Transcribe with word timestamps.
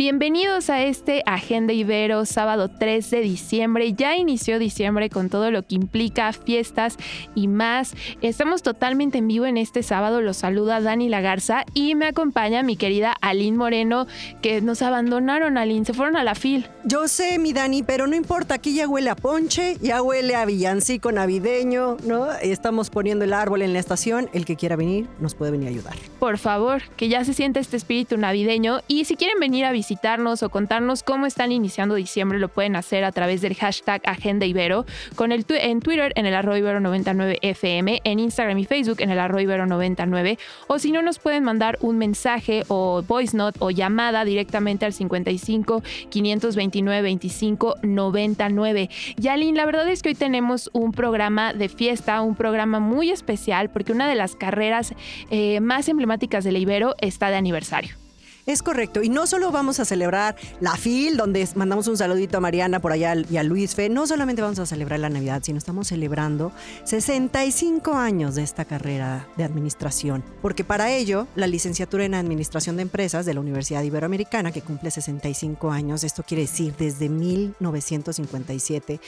Bienvenidos 0.00 0.70
a 0.70 0.82
este 0.82 1.22
Agenda 1.26 1.74
Ibero, 1.74 2.24
sábado 2.24 2.70
3 2.70 3.10
de 3.10 3.20
diciembre. 3.20 3.92
Ya 3.92 4.16
inició 4.16 4.58
diciembre 4.58 5.10
con 5.10 5.28
todo 5.28 5.50
lo 5.50 5.62
que 5.62 5.74
implica 5.74 6.32
fiestas 6.32 6.96
y 7.34 7.48
más. 7.48 7.92
Estamos 8.22 8.62
totalmente 8.62 9.18
en 9.18 9.28
vivo 9.28 9.44
en 9.44 9.58
este 9.58 9.82
sábado. 9.82 10.22
Los 10.22 10.38
saluda 10.38 10.80
Dani 10.80 11.10
Lagarza 11.10 11.66
y 11.74 11.96
me 11.96 12.06
acompaña 12.06 12.62
mi 12.62 12.76
querida 12.76 13.14
Aline 13.20 13.58
Moreno, 13.58 14.06
que 14.40 14.62
nos 14.62 14.80
abandonaron, 14.80 15.58
Aline. 15.58 15.84
Se 15.84 15.92
fueron 15.92 16.16
a 16.16 16.24
la 16.24 16.34
fil. 16.34 16.66
Yo 16.84 17.06
sé, 17.06 17.38
mi 17.38 17.52
Dani, 17.52 17.82
pero 17.82 18.06
no 18.06 18.16
importa. 18.16 18.54
Aquí 18.54 18.74
ya 18.74 18.88
huele 18.88 19.10
a 19.10 19.16
ponche, 19.16 19.76
ya 19.82 20.00
huele 20.00 20.34
a 20.34 20.46
villancico 20.46 21.12
navideño, 21.12 21.98
¿no? 22.06 22.32
Estamos 22.40 22.88
poniendo 22.88 23.26
el 23.26 23.34
árbol 23.34 23.60
en 23.60 23.74
la 23.74 23.80
estación. 23.80 24.30
El 24.32 24.46
que 24.46 24.56
quiera 24.56 24.76
venir 24.76 25.08
nos 25.20 25.34
puede 25.34 25.52
venir 25.52 25.68
a 25.68 25.70
ayudar. 25.72 25.96
Por 26.18 26.38
favor, 26.38 26.80
que 26.96 27.10
ya 27.10 27.22
se 27.26 27.34
sienta 27.34 27.60
este 27.60 27.76
espíritu 27.76 28.16
navideño. 28.16 28.80
Y 28.88 29.04
si 29.04 29.16
quieren 29.16 29.38
venir 29.38 29.66
a 29.66 29.72
visitarnos 29.90 30.44
o 30.44 30.50
contarnos 30.50 31.02
cómo 31.02 31.26
están 31.26 31.50
iniciando 31.50 31.96
diciembre, 31.96 32.38
lo 32.38 32.46
pueden 32.46 32.76
hacer 32.76 33.02
a 33.02 33.10
través 33.10 33.40
del 33.40 33.56
hashtag 33.56 34.00
Agenda 34.04 34.46
Ibero, 34.46 34.86
con 35.16 35.32
el 35.32 35.44
en 35.48 35.80
Twitter 35.80 36.12
en 36.14 36.26
el 36.26 36.34
arroyo 36.34 36.58
Ibero 36.58 36.78
99FM, 36.78 38.00
en 38.04 38.20
Instagram 38.20 38.56
y 38.58 38.66
Facebook 38.66 39.00
en 39.00 39.10
el 39.10 39.18
arroyo 39.18 39.42
Ibero 39.42 39.66
99, 39.66 40.38
o 40.68 40.78
si 40.78 40.92
no, 40.92 41.02
nos 41.02 41.18
pueden 41.18 41.42
mandar 41.42 41.76
un 41.80 41.98
mensaje 41.98 42.62
o 42.68 43.02
voice 43.02 43.36
note 43.36 43.58
o 43.60 43.72
llamada 43.72 44.24
directamente 44.24 44.86
al 44.86 44.92
55 44.92 45.82
529 46.08 47.02
25 47.02 47.74
99. 47.82 48.90
Yalin, 49.16 49.56
la 49.56 49.66
verdad 49.66 49.88
es 49.88 50.02
que 50.02 50.10
hoy 50.10 50.14
tenemos 50.14 50.70
un 50.72 50.92
programa 50.92 51.52
de 51.52 51.68
fiesta, 51.68 52.20
un 52.20 52.36
programa 52.36 52.78
muy 52.78 53.10
especial, 53.10 53.70
porque 53.70 53.90
una 53.90 54.08
de 54.08 54.14
las 54.14 54.36
carreras 54.36 54.94
eh, 55.30 55.58
más 55.58 55.88
emblemáticas 55.88 56.44
del 56.44 56.58
Ibero 56.58 56.94
está 57.00 57.30
de 57.30 57.36
aniversario. 57.36 57.96
Es 58.46 58.62
correcto. 58.62 59.02
Y 59.02 59.08
no 59.08 59.26
solo 59.26 59.50
vamos 59.50 59.80
a 59.80 59.84
celebrar 59.84 60.36
la 60.60 60.76
FIL, 60.76 61.16
donde 61.16 61.46
mandamos 61.54 61.88
un 61.88 61.96
saludito 61.96 62.38
a 62.38 62.40
Mariana 62.40 62.80
por 62.80 62.92
allá 62.92 63.14
y 63.30 63.36
a 63.36 63.42
Luis 63.42 63.74
Fe. 63.74 63.88
No 63.88 64.06
solamente 64.06 64.42
vamos 64.42 64.58
a 64.58 64.66
celebrar 64.66 65.00
la 65.00 65.10
Navidad, 65.10 65.42
sino 65.44 65.58
estamos 65.58 65.88
celebrando 65.88 66.52
65 66.84 67.94
años 67.94 68.34
de 68.34 68.42
esta 68.42 68.64
carrera 68.64 69.28
de 69.36 69.44
administración. 69.44 70.24
Porque 70.40 70.64
para 70.64 70.90
ello, 70.90 71.26
la 71.36 71.46
licenciatura 71.46 72.04
en 72.04 72.14
Administración 72.14 72.76
de 72.76 72.82
Empresas 72.82 73.26
de 73.26 73.34
la 73.34 73.40
Universidad 73.40 73.82
Iberoamericana, 73.82 74.52
que 74.52 74.62
cumple 74.62 74.90
65 74.90 75.70
años, 75.70 76.04
esto 76.04 76.22
quiere 76.22 76.42
decir 76.42 76.74
desde 76.78 77.08
1957, 77.08 79.00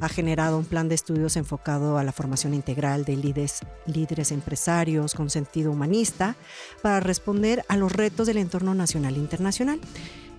ha 0.00 0.08
generado 0.08 0.58
un 0.58 0.64
plan 0.64 0.88
de 0.88 0.94
estudios 0.94 1.36
enfocado 1.36 1.98
a 1.98 2.04
la 2.04 2.12
formación 2.12 2.54
integral 2.54 3.04
de 3.04 3.16
líderes, 3.16 3.60
líderes 3.86 4.32
empresarios 4.32 5.14
con 5.14 5.30
sentido 5.30 5.70
humanista 5.70 6.36
para 6.82 7.00
responder 7.00 7.64
a 7.68 7.76
los 7.76 7.92
retos 7.92 8.26
del 8.26 8.38
entorno 8.38 8.63
nacional 8.72 9.14
e 9.16 9.18
internacional. 9.18 9.78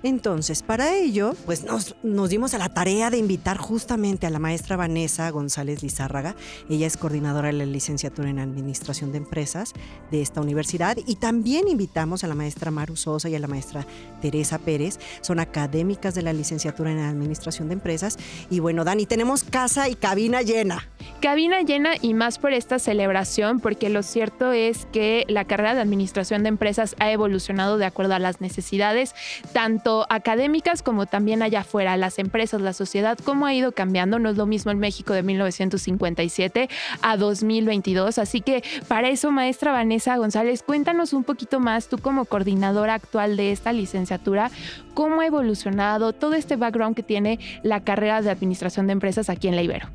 Entonces, 0.05 0.61
para 0.61 0.93
ello, 0.93 1.33
pues 1.47 1.63
nos, 1.63 1.95
dimos 2.29 2.53
a 2.53 2.59
la 2.59 2.69
tarea 2.69 3.09
de 3.09 3.17
invitar 3.17 3.57
justamente 3.57 4.27
a 4.27 4.29
la 4.29 4.37
maestra 4.37 4.77
Vanessa 4.77 5.27
González 5.31 5.81
Lizárraga. 5.81 6.35
Ella 6.69 6.85
es 6.85 6.95
coordinadora 6.95 7.47
de 7.47 7.53
la 7.53 7.65
licenciatura 7.65 8.29
en 8.29 8.37
Administración 8.37 9.11
de 9.11 9.17
Empresas 9.17 9.73
de 10.11 10.21
esta 10.21 10.41
universidad. 10.41 10.95
Y 11.07 11.15
también 11.15 11.67
invitamos 11.67 12.23
a 12.23 12.27
la 12.27 12.35
maestra 12.35 12.69
Maru 12.69 12.95
Sosa 12.95 13.29
y 13.29 13.35
a 13.35 13.39
la 13.39 13.47
maestra 13.47 13.87
Teresa 14.21 14.59
Pérez. 14.59 14.99
Son 15.21 15.39
académicas 15.39 16.13
de 16.13 16.21
la 16.21 16.33
licenciatura 16.33 16.91
en 16.91 16.99
Administración 16.99 17.69
de 17.69 17.73
Empresas. 17.73 18.17
Y 18.51 18.59
bueno, 18.59 18.83
Dani, 18.83 19.07
tenemos 19.07 19.43
casa 19.43 19.89
y 19.89 19.95
cabina 19.95 20.43
llena. 20.43 20.87
Cabina 21.19 21.63
llena 21.63 21.93
y 21.99 22.13
más 22.13 22.37
por 22.37 22.53
esta 22.53 22.77
celebración, 22.77 23.59
porque 23.59 23.89
lo 23.89 24.03
cierto 24.03 24.51
es 24.51 24.85
que 24.91 25.25
la 25.29 25.45
carrera 25.45 25.73
de 25.73 25.81
Administración 25.81 26.43
de 26.43 26.49
Empresas 26.49 26.95
ha 26.99 27.11
evolucionado 27.11 27.79
de 27.79 27.85
acuerdo 27.85 28.13
a 28.13 28.19
las 28.19 28.39
necesidades, 28.39 29.15
tanto 29.51 29.94
académicas 30.09 30.81
como 30.81 31.05
también 31.05 31.41
allá 31.41 31.61
afuera, 31.61 31.97
las 31.97 32.19
empresas, 32.19 32.61
la 32.61 32.73
sociedad, 32.73 33.17
cómo 33.23 33.45
ha 33.45 33.53
ido 33.53 33.71
cambiando. 33.71 34.19
No 34.19 34.29
es 34.29 34.37
lo 34.37 34.45
mismo 34.45 34.71
en 34.71 34.79
México 34.79 35.13
de 35.13 35.23
1957 35.23 36.69
a 37.01 37.17
2022. 37.17 38.17
Así 38.17 38.41
que 38.41 38.63
para 38.87 39.09
eso, 39.09 39.31
maestra 39.31 39.71
Vanessa 39.71 40.17
González, 40.17 40.63
cuéntanos 40.63 41.13
un 41.13 41.23
poquito 41.23 41.59
más, 41.59 41.87
tú 41.87 41.97
como 41.97 42.25
coordinadora 42.25 42.93
actual 42.93 43.37
de 43.37 43.51
esta 43.51 43.73
licenciatura, 43.73 44.51
cómo 44.93 45.21
ha 45.21 45.25
evolucionado 45.25 46.13
todo 46.13 46.33
este 46.33 46.55
background 46.55 46.95
que 46.95 47.03
tiene 47.03 47.39
la 47.63 47.83
carrera 47.83 48.21
de 48.21 48.29
Administración 48.29 48.87
de 48.87 48.93
Empresas 48.93 49.29
aquí 49.29 49.47
en 49.47 49.55
la 49.55 49.63
Ibero. 49.63 49.89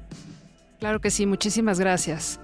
Claro 0.78 1.00
que 1.00 1.10
sí, 1.10 1.26
muchísimas 1.26 1.78
gracias. 1.78 2.40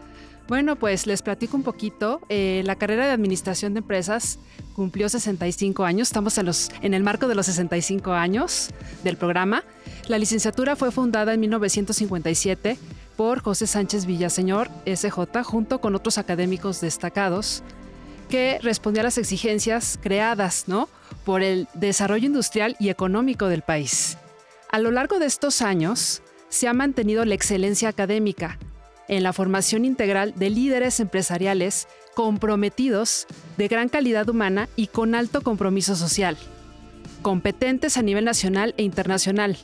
Bueno, 0.48 0.76
pues 0.76 1.06
les 1.06 1.22
platico 1.22 1.56
un 1.56 1.64
poquito. 1.64 2.20
Eh, 2.28 2.62
la 2.64 2.76
carrera 2.76 3.06
de 3.06 3.12
Administración 3.12 3.74
de 3.74 3.78
Empresas 3.78 4.38
cumplió 4.74 5.08
65 5.08 5.84
años. 5.84 6.08
Estamos 6.08 6.38
en, 6.38 6.46
los, 6.46 6.70
en 6.82 6.94
el 6.94 7.02
marco 7.02 7.26
de 7.26 7.34
los 7.34 7.46
65 7.46 8.12
años 8.12 8.70
del 9.02 9.16
programa. 9.16 9.64
La 10.06 10.18
licenciatura 10.18 10.76
fue 10.76 10.92
fundada 10.92 11.34
en 11.34 11.40
1957 11.40 12.78
por 13.16 13.40
José 13.40 13.66
Sánchez 13.66 14.06
Villaseñor, 14.06 14.68
SJ, 14.84 15.42
junto 15.42 15.80
con 15.80 15.94
otros 15.96 16.18
académicos 16.18 16.80
destacados 16.80 17.62
que 18.28 18.58
respondía 18.62 19.02
a 19.02 19.04
las 19.04 19.18
exigencias 19.18 19.98
creadas 20.02 20.64
¿no? 20.66 20.88
por 21.24 21.42
el 21.42 21.68
desarrollo 21.74 22.26
industrial 22.26 22.76
y 22.78 22.90
económico 22.90 23.46
del 23.48 23.62
país. 23.62 24.18
A 24.70 24.78
lo 24.78 24.90
largo 24.90 25.18
de 25.18 25.26
estos 25.26 25.62
años 25.62 26.22
se 26.48 26.68
ha 26.68 26.72
mantenido 26.72 27.24
la 27.24 27.34
excelencia 27.34 27.88
académica, 27.88 28.58
en 29.08 29.22
la 29.22 29.32
formación 29.32 29.84
integral 29.84 30.34
de 30.36 30.50
líderes 30.50 31.00
empresariales 31.00 31.88
comprometidos, 32.14 33.26
de 33.56 33.68
gran 33.68 33.88
calidad 33.88 34.28
humana 34.28 34.68
y 34.74 34.86
con 34.86 35.14
alto 35.14 35.42
compromiso 35.42 35.96
social, 35.96 36.36
competentes 37.22 37.98
a 37.98 38.02
nivel 38.02 38.24
nacional 38.24 38.74
e 38.78 38.82
internacional. 38.82 39.58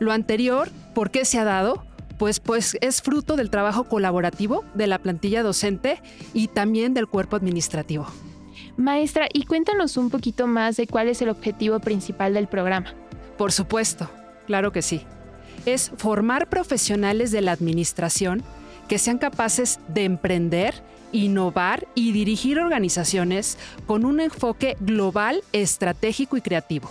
Lo 0.00 0.12
anterior, 0.12 0.70
¿por 0.94 1.10
qué 1.10 1.24
se 1.24 1.38
ha 1.38 1.44
dado? 1.44 1.84
Pues, 2.18 2.40
pues 2.40 2.76
es 2.80 3.02
fruto 3.02 3.36
del 3.36 3.50
trabajo 3.50 3.84
colaborativo 3.84 4.64
de 4.74 4.86
la 4.86 4.98
plantilla 4.98 5.42
docente 5.42 6.00
y 6.32 6.48
también 6.48 6.94
del 6.94 7.06
cuerpo 7.06 7.36
administrativo. 7.36 8.06
Maestra, 8.76 9.28
y 9.32 9.44
cuéntanos 9.44 9.96
un 9.96 10.10
poquito 10.10 10.46
más 10.46 10.76
de 10.76 10.86
cuál 10.86 11.08
es 11.08 11.22
el 11.22 11.28
objetivo 11.28 11.78
principal 11.80 12.34
del 12.34 12.48
programa. 12.48 12.94
Por 13.38 13.52
supuesto, 13.52 14.10
claro 14.46 14.72
que 14.72 14.82
sí. 14.82 15.02
Es 15.66 15.92
formar 15.96 16.48
profesionales 16.48 17.30
de 17.30 17.40
la 17.40 17.52
administración 17.52 18.42
que 18.88 18.98
sean 18.98 19.18
capaces 19.18 19.80
de 19.88 20.04
emprender, 20.04 20.82
innovar 21.12 21.86
y 21.94 22.12
dirigir 22.12 22.58
organizaciones 22.58 23.58
con 23.86 24.04
un 24.04 24.20
enfoque 24.20 24.76
global, 24.80 25.42
estratégico 25.52 26.36
y 26.36 26.40
creativo. 26.40 26.90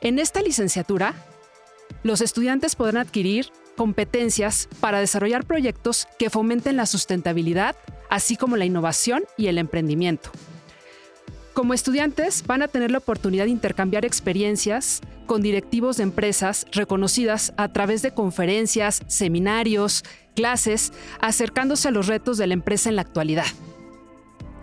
En 0.00 0.18
esta 0.18 0.42
licenciatura, 0.42 1.14
los 2.02 2.20
estudiantes 2.20 2.76
podrán 2.76 3.06
adquirir 3.06 3.50
competencias 3.76 4.68
para 4.80 5.00
desarrollar 5.00 5.44
proyectos 5.44 6.06
que 6.18 6.30
fomenten 6.30 6.76
la 6.76 6.86
sustentabilidad, 6.86 7.76
así 8.08 8.36
como 8.36 8.56
la 8.56 8.64
innovación 8.64 9.24
y 9.36 9.46
el 9.48 9.58
emprendimiento. 9.58 10.30
Como 11.54 11.74
estudiantes 11.74 12.46
van 12.46 12.62
a 12.62 12.68
tener 12.68 12.90
la 12.90 12.98
oportunidad 12.98 13.44
de 13.44 13.50
intercambiar 13.50 14.04
experiencias 14.04 15.00
con 15.26 15.42
directivos 15.42 15.96
de 15.96 16.04
empresas 16.04 16.66
reconocidas 16.72 17.52
a 17.56 17.72
través 17.72 18.02
de 18.02 18.12
conferencias, 18.12 19.02
seminarios, 19.08 20.04
clases, 20.34 20.92
acercándose 21.20 21.88
a 21.88 21.90
los 21.90 22.06
retos 22.06 22.38
de 22.38 22.46
la 22.46 22.54
empresa 22.54 22.88
en 22.88 22.96
la 22.96 23.02
actualidad. 23.02 23.46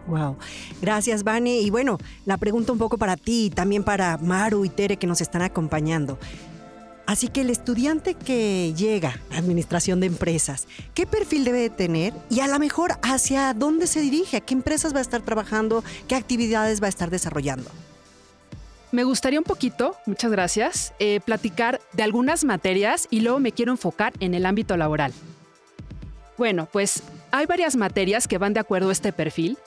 Wow. 0.07 0.37
Gracias, 0.81 1.23
Vane. 1.23 1.59
Y 1.59 1.69
bueno, 1.69 1.97
la 2.25 2.37
pregunta 2.37 2.71
un 2.71 2.77
poco 2.77 2.97
para 2.97 3.17
ti 3.17 3.45
y 3.45 3.49
también 3.49 3.83
para 3.83 4.17
Maru 4.17 4.63
y 4.63 4.69
Tere 4.69 4.97
que 4.97 5.07
nos 5.07 5.19
están 5.19 5.41
acompañando. 5.41 6.17
Así 7.07 7.29
que 7.29 7.39
el 7.41 7.49
estudiante 7.49 8.15
que 8.15 8.73
llega 8.75 9.21
a 9.31 9.37
administración 9.37 10.01
de 10.01 10.07
empresas, 10.07 10.67
¿qué 10.93 11.07
perfil 11.07 11.45
debe 11.45 11.69
tener? 11.69 12.13
Y 12.29 12.41
a 12.41 12.47
lo 12.47 12.59
mejor 12.59 12.99
hacia 13.01 13.53
dónde 13.53 13.87
se 13.87 14.01
dirige, 14.01 14.37
a 14.37 14.41
qué 14.41 14.53
empresas 14.53 14.93
va 14.93 14.99
a 14.99 15.03
estar 15.03 15.21
trabajando, 15.21 15.85
qué 16.09 16.15
actividades 16.15 16.81
va 16.81 16.87
a 16.87 16.89
estar 16.89 17.09
desarrollando. 17.09 17.71
Me 18.91 19.05
gustaría 19.05 19.39
un 19.39 19.45
poquito, 19.45 19.95
muchas 20.05 20.31
gracias, 20.31 20.93
eh, 20.99 21.21
platicar 21.23 21.79
de 21.93 22.03
algunas 22.03 22.43
materias 22.43 23.07
y 23.09 23.21
luego 23.21 23.39
me 23.39 23.53
quiero 23.53 23.71
enfocar 23.71 24.11
en 24.19 24.33
el 24.33 24.45
ámbito 24.45 24.75
laboral. 24.75 25.13
Bueno, 26.37 26.67
pues 26.71 27.03
hay 27.31 27.45
varias 27.45 27.77
materias 27.77 28.27
que 28.27 28.37
van 28.37 28.53
de 28.53 28.59
acuerdo 28.59 28.89
a 28.89 28.91
este 28.91 29.13
perfil. 29.13 29.57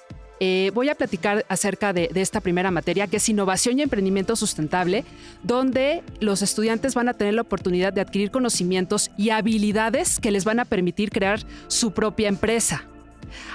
Eh, 0.43 0.71
voy 0.73 0.89
a 0.89 0.95
platicar 0.95 1.45
acerca 1.51 1.93
de, 1.93 2.11
esta 2.15 2.41
primera 2.41 2.71
materia, 2.71 3.07
que 3.07 3.19
es 3.19 3.29
innovación 3.29 3.79
y 3.79 3.83
emprendimiento 3.83 4.37
sustentable, 4.37 5.05
donde 5.43 6.03
los 6.19 6.41
estudiantes 6.41 6.95
van 6.95 7.11
a 7.11 7.15
tener 7.15 7.35
la 7.35 7.43
oportunidad 7.43 7.93
de 7.93 8.01
adquirir 8.01 8.31
conocimientos 8.31 9.11
y 9.19 9.31
habilidades 9.31 10.19
que 10.19 10.31
les 10.31 10.47
van 10.47 10.59
a 10.59 10.65
permitir 10.65 11.11
crear 11.11 11.41
su 11.69 11.93
propia 11.93 12.29
empresa. 12.29 12.85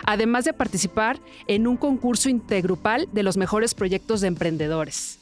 Además 0.06 0.46
de 0.46 0.54
participar 0.54 1.20
en 1.48 1.66
un 1.66 1.76
concurso 1.76 2.30
intergrupal 2.30 3.08
de 3.12 3.24
los 3.24 3.36
mejores 3.36 3.74
proyectos 3.74 4.22
de 4.22 4.28
emprendedores. 4.28 5.18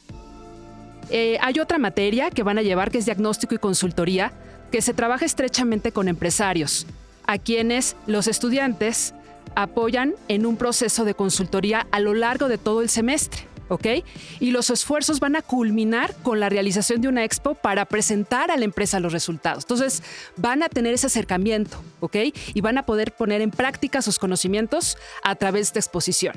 Eh, 1.08 1.38
hay 1.40 1.60
otra 1.60 1.78
materia 1.78 2.30
que 2.30 2.42
van 2.42 2.58
a 2.58 2.62
llevar 2.62 2.90
que 2.90 2.98
es 2.98 3.06
diagnóstico 3.06 3.54
y 3.54 3.58
consultoría, 3.58 4.32
que 4.70 4.82
se 4.82 4.92
trabaja 4.92 5.24
estrechamente 5.24 5.92
con 5.92 6.08
empresarios, 6.08 6.86
a 7.26 7.38
quienes 7.38 7.96
los 8.06 8.26
estudiantes 8.28 9.14
apoyan 9.56 10.14
en 10.28 10.46
un 10.46 10.56
proceso 10.56 11.04
de 11.04 11.14
consultoría 11.14 11.86
a 11.90 12.00
lo 12.00 12.14
largo 12.14 12.48
de 12.48 12.58
todo 12.58 12.82
el 12.82 12.88
semestre. 12.88 13.46
¿ok? 13.68 13.86
Y 14.40 14.50
los 14.50 14.70
esfuerzos 14.70 15.20
van 15.20 15.36
a 15.36 15.42
culminar 15.42 16.14
con 16.22 16.40
la 16.40 16.48
realización 16.48 17.00
de 17.00 17.08
una 17.08 17.24
expo 17.24 17.54
para 17.54 17.84
presentar 17.86 18.50
a 18.50 18.56
la 18.56 18.64
empresa 18.64 19.00
los 19.00 19.12
resultados. 19.12 19.64
Entonces, 19.64 20.02
van 20.36 20.62
a 20.62 20.68
tener 20.68 20.94
ese 20.94 21.06
acercamiento, 21.06 21.82
¿ok? 22.00 22.16
Y 22.52 22.60
van 22.60 22.78
a 22.78 22.86
poder 22.86 23.12
poner 23.12 23.40
en 23.40 23.50
práctica 23.50 24.02
sus 24.02 24.18
conocimientos 24.18 24.96
a 25.22 25.34
través 25.34 25.72
de 25.72 25.80
exposición. 25.80 26.34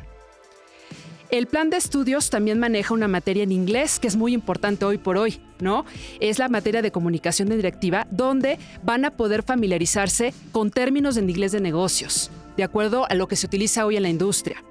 El 1.30 1.48
plan 1.48 1.70
de 1.70 1.76
estudios 1.76 2.30
también 2.30 2.58
maneja 2.58 2.94
una 2.94 3.10
materia 3.10 3.44
en 3.44 3.52
inglés 3.52 4.00
que 4.00 4.08
es 4.08 4.16
muy 4.16 4.34
importante 4.34 4.86
hoy 4.86 4.98
por 4.98 5.18
hoy, 5.18 5.42
¿no? 5.60 5.86
Es 6.22 6.40
la 6.40 6.48
materia 6.48 6.82
de 6.82 6.92
comunicación 6.92 7.50
de 7.50 7.58
directiva, 7.58 8.08
donde 8.12 8.58
van 8.82 9.04
a 9.04 9.12
poder 9.12 9.44
familiarizarse 9.44 10.34
con 10.54 10.72
términos 10.72 11.18
en 11.18 11.30
inglés 11.30 11.52
de 11.52 11.60
negocios, 11.60 12.32
de 12.58 12.64
acuerdo 12.64 13.10
a 13.10 13.14
lo 13.14 13.28
que 13.28 13.36
se 13.36 13.46
utiliza 13.46 13.86
hoy 13.86 13.96
en 13.96 14.04
la 14.04 14.10
industria. 14.10 14.64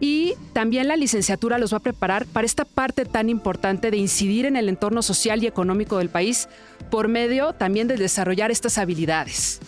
Y 0.00 0.34
también 0.54 0.88
la 0.88 0.96
licenciatura 0.96 1.58
los 1.58 1.72
va 1.72 1.78
a 1.78 1.80
preparar 1.80 2.26
para 2.26 2.46
esta 2.46 2.64
parte 2.64 3.04
tan 3.04 3.28
importante 3.28 3.90
de 3.90 3.98
incidir 3.98 4.46
en 4.46 4.56
el 4.56 4.68
entorno 4.68 5.02
social 5.02 5.42
y 5.42 5.46
económico 5.46 5.98
del 5.98 6.08
país 6.08 6.48
por 6.90 7.08
medio 7.08 7.52
también 7.52 7.86
de 7.86 7.96
desarrollar 7.96 8.50
estas 8.50 8.78
habilidades. 8.78 9.60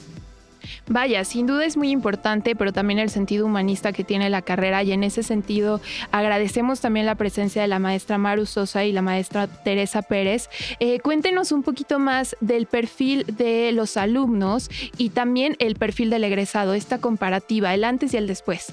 Vaya, 0.86 1.24
sin 1.24 1.46
duda 1.46 1.64
es 1.64 1.76
muy 1.76 1.90
importante, 1.90 2.54
pero 2.56 2.72
también 2.72 2.98
el 2.98 3.10
sentido 3.10 3.46
humanista 3.46 3.92
que 3.92 4.04
tiene 4.04 4.30
la 4.30 4.42
carrera 4.42 4.82
y 4.82 4.92
en 4.92 5.04
ese 5.04 5.22
sentido 5.22 5.80
agradecemos 6.10 6.80
también 6.80 7.06
la 7.06 7.14
presencia 7.14 7.62
de 7.62 7.68
la 7.68 7.78
maestra 7.78 8.18
Maru 8.18 8.46
Sosa 8.46 8.84
y 8.84 8.92
la 8.92 9.02
maestra 9.02 9.46
Teresa 9.46 10.02
Pérez. 10.02 10.48
Eh, 10.80 11.00
cuéntenos 11.00 11.52
un 11.52 11.62
poquito 11.62 11.98
más 11.98 12.36
del 12.40 12.66
perfil 12.66 13.24
de 13.26 13.72
los 13.72 13.96
alumnos 13.96 14.70
y 14.96 15.10
también 15.10 15.56
el 15.58 15.76
perfil 15.76 16.10
del 16.10 16.24
egresado, 16.24 16.74
esta 16.74 16.98
comparativa, 16.98 17.74
el 17.74 17.84
antes 17.84 18.14
y 18.14 18.16
el 18.16 18.26
después. 18.26 18.72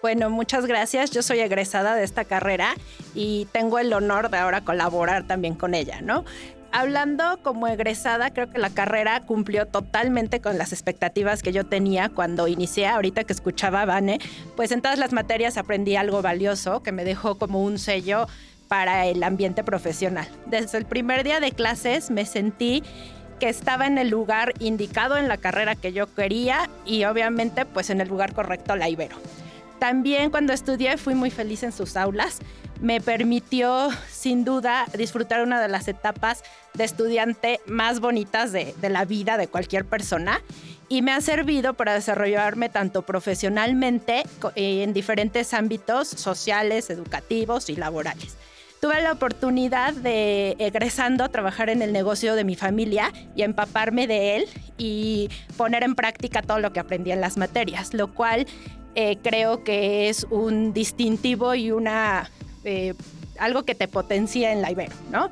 Bueno, 0.00 0.30
muchas 0.30 0.66
gracias. 0.66 1.10
Yo 1.10 1.22
soy 1.22 1.40
egresada 1.40 1.94
de 1.94 2.04
esta 2.04 2.24
carrera 2.24 2.74
y 3.14 3.48
tengo 3.52 3.78
el 3.78 3.92
honor 3.92 4.30
de 4.30 4.38
ahora 4.38 4.60
colaborar 4.60 5.26
también 5.26 5.54
con 5.54 5.74
ella, 5.74 6.00
¿no? 6.00 6.24
Hablando 6.70 7.40
como 7.42 7.66
egresada, 7.66 8.30
creo 8.30 8.50
que 8.50 8.58
la 8.58 8.70
carrera 8.70 9.20
cumplió 9.20 9.66
totalmente 9.66 10.40
con 10.40 10.58
las 10.58 10.72
expectativas 10.72 11.42
que 11.42 11.52
yo 11.52 11.64
tenía 11.64 12.10
cuando 12.10 12.46
inicié. 12.46 12.86
Ahorita 12.86 13.24
que 13.24 13.32
escuchaba 13.32 13.82
a 13.82 13.86
Vane, 13.86 14.18
pues 14.54 14.70
en 14.70 14.82
todas 14.82 14.98
las 14.98 15.12
materias 15.12 15.56
aprendí 15.56 15.96
algo 15.96 16.20
valioso 16.20 16.82
que 16.82 16.92
me 16.92 17.04
dejó 17.04 17.38
como 17.38 17.64
un 17.64 17.78
sello 17.78 18.26
para 18.68 19.06
el 19.06 19.22
ambiente 19.22 19.64
profesional. 19.64 20.28
Desde 20.46 20.76
el 20.76 20.84
primer 20.84 21.24
día 21.24 21.40
de 21.40 21.52
clases 21.52 22.10
me 22.10 22.26
sentí 22.26 22.82
que 23.40 23.48
estaba 23.48 23.86
en 23.86 23.96
el 23.96 24.10
lugar 24.10 24.52
indicado 24.58 25.16
en 25.16 25.26
la 25.26 25.38
carrera 25.38 25.74
que 25.74 25.92
yo 25.92 26.12
quería 26.12 26.68
y 26.84 27.04
obviamente 27.04 27.64
pues 27.64 27.88
en 27.88 28.00
el 28.00 28.08
lugar 28.08 28.34
correcto 28.34 28.76
la 28.76 28.90
Ibero. 28.90 29.16
También 29.78 30.30
cuando 30.30 30.52
estudié 30.52 30.98
fui 30.98 31.14
muy 31.14 31.30
feliz 31.30 31.62
en 31.62 31.72
sus 31.72 31.96
aulas. 31.96 32.40
Me 32.80 33.00
permitió 33.00 33.90
sin 34.08 34.44
duda 34.44 34.86
disfrutar 34.96 35.42
una 35.42 35.60
de 35.60 35.68
las 35.68 35.88
etapas 35.88 36.44
de 36.74 36.84
estudiante 36.84 37.60
más 37.66 37.98
bonitas 37.98 38.52
de, 38.52 38.74
la 38.88 39.04
vida 39.04 39.36
de 39.36 39.48
cualquier 39.48 39.84
persona 39.84 40.40
y 40.88 41.02
me 41.02 41.12
ha 41.12 41.20
servido 41.20 41.74
para 41.74 41.94
desarrollarme 41.94 42.68
tanto 42.68 43.02
profesionalmente 43.02 44.22
eh, 44.54 44.84
en 44.84 44.92
diferentes 44.92 45.52
ámbitos 45.54 46.08
sociales, 46.08 46.88
educativos 46.90 47.68
y 47.68 47.76
laborales. 47.76 48.36
Tuve 48.80 49.02
la 49.02 49.10
oportunidad 49.10 49.92
de, 49.92 50.54
egresando, 50.60 51.28
trabajar 51.30 51.68
en 51.68 51.82
el 51.82 51.92
negocio 51.92 52.36
de 52.36 52.44
mi 52.44 52.54
familia 52.54 53.12
y 53.34 53.42
empaparme 53.42 54.06
de 54.06 54.36
él 54.36 54.48
y 54.78 55.28
poner 55.56 55.82
en 55.82 55.96
práctica 55.96 56.42
todo 56.42 56.60
lo 56.60 56.72
que 56.72 56.78
aprendí 56.78 57.10
en 57.10 57.20
las 57.20 57.38
materias, 57.38 57.92
lo 57.92 58.14
cual 58.14 58.46
eh, 58.94 59.18
creo 59.20 59.64
que 59.64 60.08
es 60.08 60.24
un 60.30 60.72
distintivo 60.72 61.56
y 61.56 61.72
una 61.72 62.30
eh, 62.68 62.94
algo 63.38 63.62
que 63.64 63.74
te 63.74 63.88
potencia 63.88 64.52
en 64.52 64.60
la 64.62 64.70
Ibero, 64.70 64.94
¿no? 65.10 65.30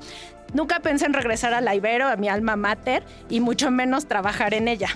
Nunca 0.54 0.80
pensé 0.80 1.06
en 1.06 1.12
regresar 1.12 1.52
a 1.54 1.60
la 1.60 1.74
Ibero, 1.74 2.08
a 2.08 2.16
mi 2.16 2.28
alma 2.28 2.56
mater, 2.56 3.02
y 3.28 3.40
mucho 3.40 3.70
menos 3.70 4.06
trabajar 4.06 4.54
en 4.54 4.68
ella. 4.68 4.88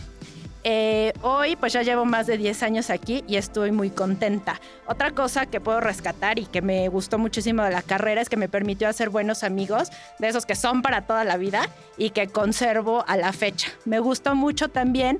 Eh, 0.62 1.14
hoy 1.22 1.56
pues 1.56 1.72
ya 1.72 1.82
llevo 1.82 2.04
más 2.04 2.26
de 2.26 2.37
10 2.37 2.62
años 2.62 2.90
aquí 2.90 3.25
y 3.26 3.37
estoy 3.37 3.72
muy 3.72 3.90
contenta. 3.90 4.60
Otra 4.87 5.10
cosa 5.12 5.46
que 5.46 5.60
puedo 5.60 5.81
rescatar 5.81 6.38
y 6.38 6.44
que 6.44 6.60
me 6.60 6.88
gustó 6.88 7.19
muchísimo 7.19 7.62
de 7.62 7.70
la 7.70 7.82
carrera 7.82 8.20
es 8.20 8.28
que 8.28 8.37
me 8.37 8.48
permitió 8.48 8.88
hacer 8.88 9.08
buenos 9.08 9.43
amigos, 9.43 9.90
de 10.19 10.28
esos 10.28 10.44
que 10.44 10.54
son 10.54 10.82
para 10.82 11.06
toda 11.06 11.25
la 11.25 11.38
vida 11.38 11.69
y 11.96 12.10
que 12.10 12.28
conservo 12.28 13.04
a 13.06 13.16
la 13.16 13.32
fecha. 13.32 13.69
Me 13.86 14.00
gustó 14.00 14.34
mucho 14.34 14.69
también 14.69 15.19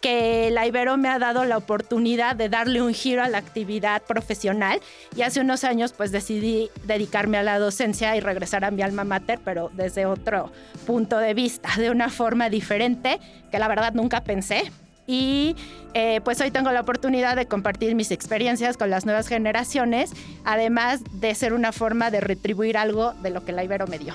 que 0.00 0.50
la 0.50 0.66
Ibero 0.66 0.96
me 0.96 1.08
ha 1.08 1.18
dado 1.18 1.44
la 1.44 1.56
oportunidad 1.56 2.36
de 2.36 2.48
darle 2.48 2.82
un 2.82 2.94
giro 2.94 3.22
a 3.22 3.28
la 3.28 3.38
actividad 3.38 4.02
profesional 4.02 4.80
y 5.16 5.22
hace 5.22 5.40
unos 5.40 5.64
años 5.64 5.92
pues 5.92 6.12
decidí 6.12 6.70
dedicarme 6.84 7.38
a 7.38 7.42
la 7.42 7.58
docencia 7.58 8.16
y 8.16 8.20
regresar 8.20 8.64
a 8.64 8.70
mi 8.70 8.82
alma 8.82 9.04
mater, 9.04 9.40
pero 9.44 9.70
desde 9.74 10.06
otro 10.06 10.52
punto 10.86 11.18
de 11.18 11.34
vista, 11.34 11.68
de 11.76 11.90
una 11.90 12.10
forma 12.10 12.48
diferente 12.50 13.20
que 13.50 13.58
la 13.58 13.68
verdad 13.68 13.92
nunca 13.94 14.22
pensé. 14.22 14.70
Y 15.06 15.56
eh, 15.94 16.20
pues 16.22 16.38
hoy 16.42 16.50
tengo 16.50 16.70
la 16.70 16.82
oportunidad 16.82 17.34
de 17.34 17.46
compartir 17.46 17.94
mis 17.94 18.10
experiencias 18.10 18.76
con 18.76 18.90
las 18.90 19.06
nuevas 19.06 19.26
generaciones, 19.26 20.12
además 20.44 21.00
de 21.12 21.34
ser 21.34 21.54
una 21.54 21.72
forma 21.72 22.10
de 22.10 22.20
retribuir 22.20 22.76
algo 22.76 23.14
de 23.22 23.30
lo 23.30 23.42
que 23.42 23.52
la 23.52 23.64
Ibero 23.64 23.86
me 23.86 23.98
dio. 23.98 24.14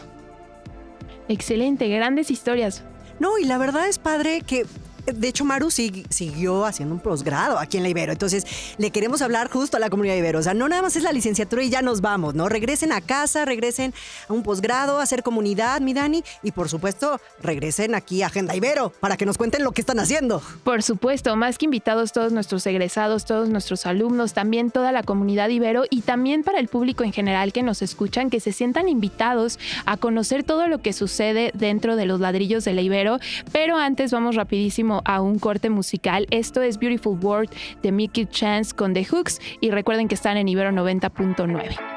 Excelente, 1.28 1.88
grandes 1.88 2.30
historias. 2.30 2.84
No, 3.20 3.40
y 3.40 3.46
la 3.46 3.58
verdad 3.58 3.88
es 3.88 3.98
padre 3.98 4.42
que 4.42 4.66
de 5.06 5.28
hecho, 5.28 5.44
Maru 5.44 5.70
siguió 5.70 6.66
haciendo 6.66 6.96
un 6.96 7.02
posgrado 7.02 7.60
aquí 7.60 7.78
en 7.78 7.84
la 7.84 7.90
Ibero. 7.90 8.12
Entonces, 8.12 8.46
le 8.78 8.92
queremos 8.92 9.22
hablar 9.22 9.50
justo 9.50 9.78
a 9.78 9.80
la 9.80 9.90
comunidad 9.90 10.16
Ibero. 10.16 10.40
O 10.40 10.44
sea, 10.44 10.54
no 10.54 10.70
nada 10.70 10.82
más 10.82 10.96
es 10.96 11.04
la 11.04 11.12
licenciatura 11.12 11.64
y 11.64 11.70
ya 11.70 11.82
nos 11.82 12.02
vamos, 12.02 12.36
¿no? 12.36 12.48
Regresen 12.48 12.92
a 12.92 13.02
casa, 13.02 13.46
regresen 13.46 13.94
a 14.30 14.34
un 14.34 14.44
posgrado, 14.44 15.00
a 15.00 15.04
hacer 15.04 15.24
comunidad, 15.24 15.82
mi 15.82 15.94
Dani. 15.94 16.24
Y 16.42 16.52
por 16.52 16.70
supuesto, 16.70 17.20
regresen 17.42 17.96
aquí 17.96 18.22
a 18.24 18.28
Agenda 18.28 18.56
Ibero 18.56 18.92
para 19.00 19.18
que 19.18 19.26
nos 19.26 19.38
cuenten 19.38 19.64
lo 19.64 19.72
que 19.72 19.82
están 19.82 20.00
haciendo. 20.00 20.42
Por 20.64 20.84
supuesto, 20.84 21.36
más 21.36 21.58
que 21.58 21.66
invitados 21.66 22.14
todos 22.14 22.32
nuestros 22.32 22.66
egresados, 22.66 23.26
todos 23.26 23.50
nuestros 23.50 23.86
alumnos, 23.86 24.34
también 24.34 24.72
toda 24.72 24.92
la 24.92 25.04
comunidad 25.04 25.50
Ibero 25.50 25.84
y 25.90 26.02
también 26.02 26.44
para 26.44 26.60
el 26.60 26.68
público 26.68 27.04
en 27.04 27.12
general 27.12 27.52
que 27.52 27.64
nos 27.64 27.82
escuchan, 27.82 28.30
que 28.30 28.40
se 28.40 28.54
sientan 28.54 28.88
invitados 28.88 29.60
a 29.86 29.98
conocer 29.98 30.44
todo 30.44 30.68
lo 30.68 30.80
que 30.80 30.94
sucede 30.94 31.52
dentro 31.54 31.96
de 31.96 32.06
los 32.06 32.20
ladrillos 32.20 32.64
de 32.64 32.74
la 32.74 32.82
Ibero. 32.82 33.20
Pero 33.52 33.78
antes 33.78 34.12
vamos 34.12 34.36
rapidísimo 34.36 34.93
a 35.06 35.22
un 35.22 35.40
corte 35.40 35.70
musical. 35.70 36.28
Esto 36.30 36.62
es 36.62 36.78
Beautiful 36.78 37.18
World 37.22 37.50
de 37.82 37.92
Mickey 37.92 38.26
Chance 38.26 38.76
con 38.76 38.94
The 38.94 39.06
Hooks 39.06 39.40
y 39.62 39.72
recuerden 39.72 40.08
que 40.08 40.16
están 40.16 40.38
en 40.38 40.48
Ibero 40.48 40.72
90.9. 40.72 41.93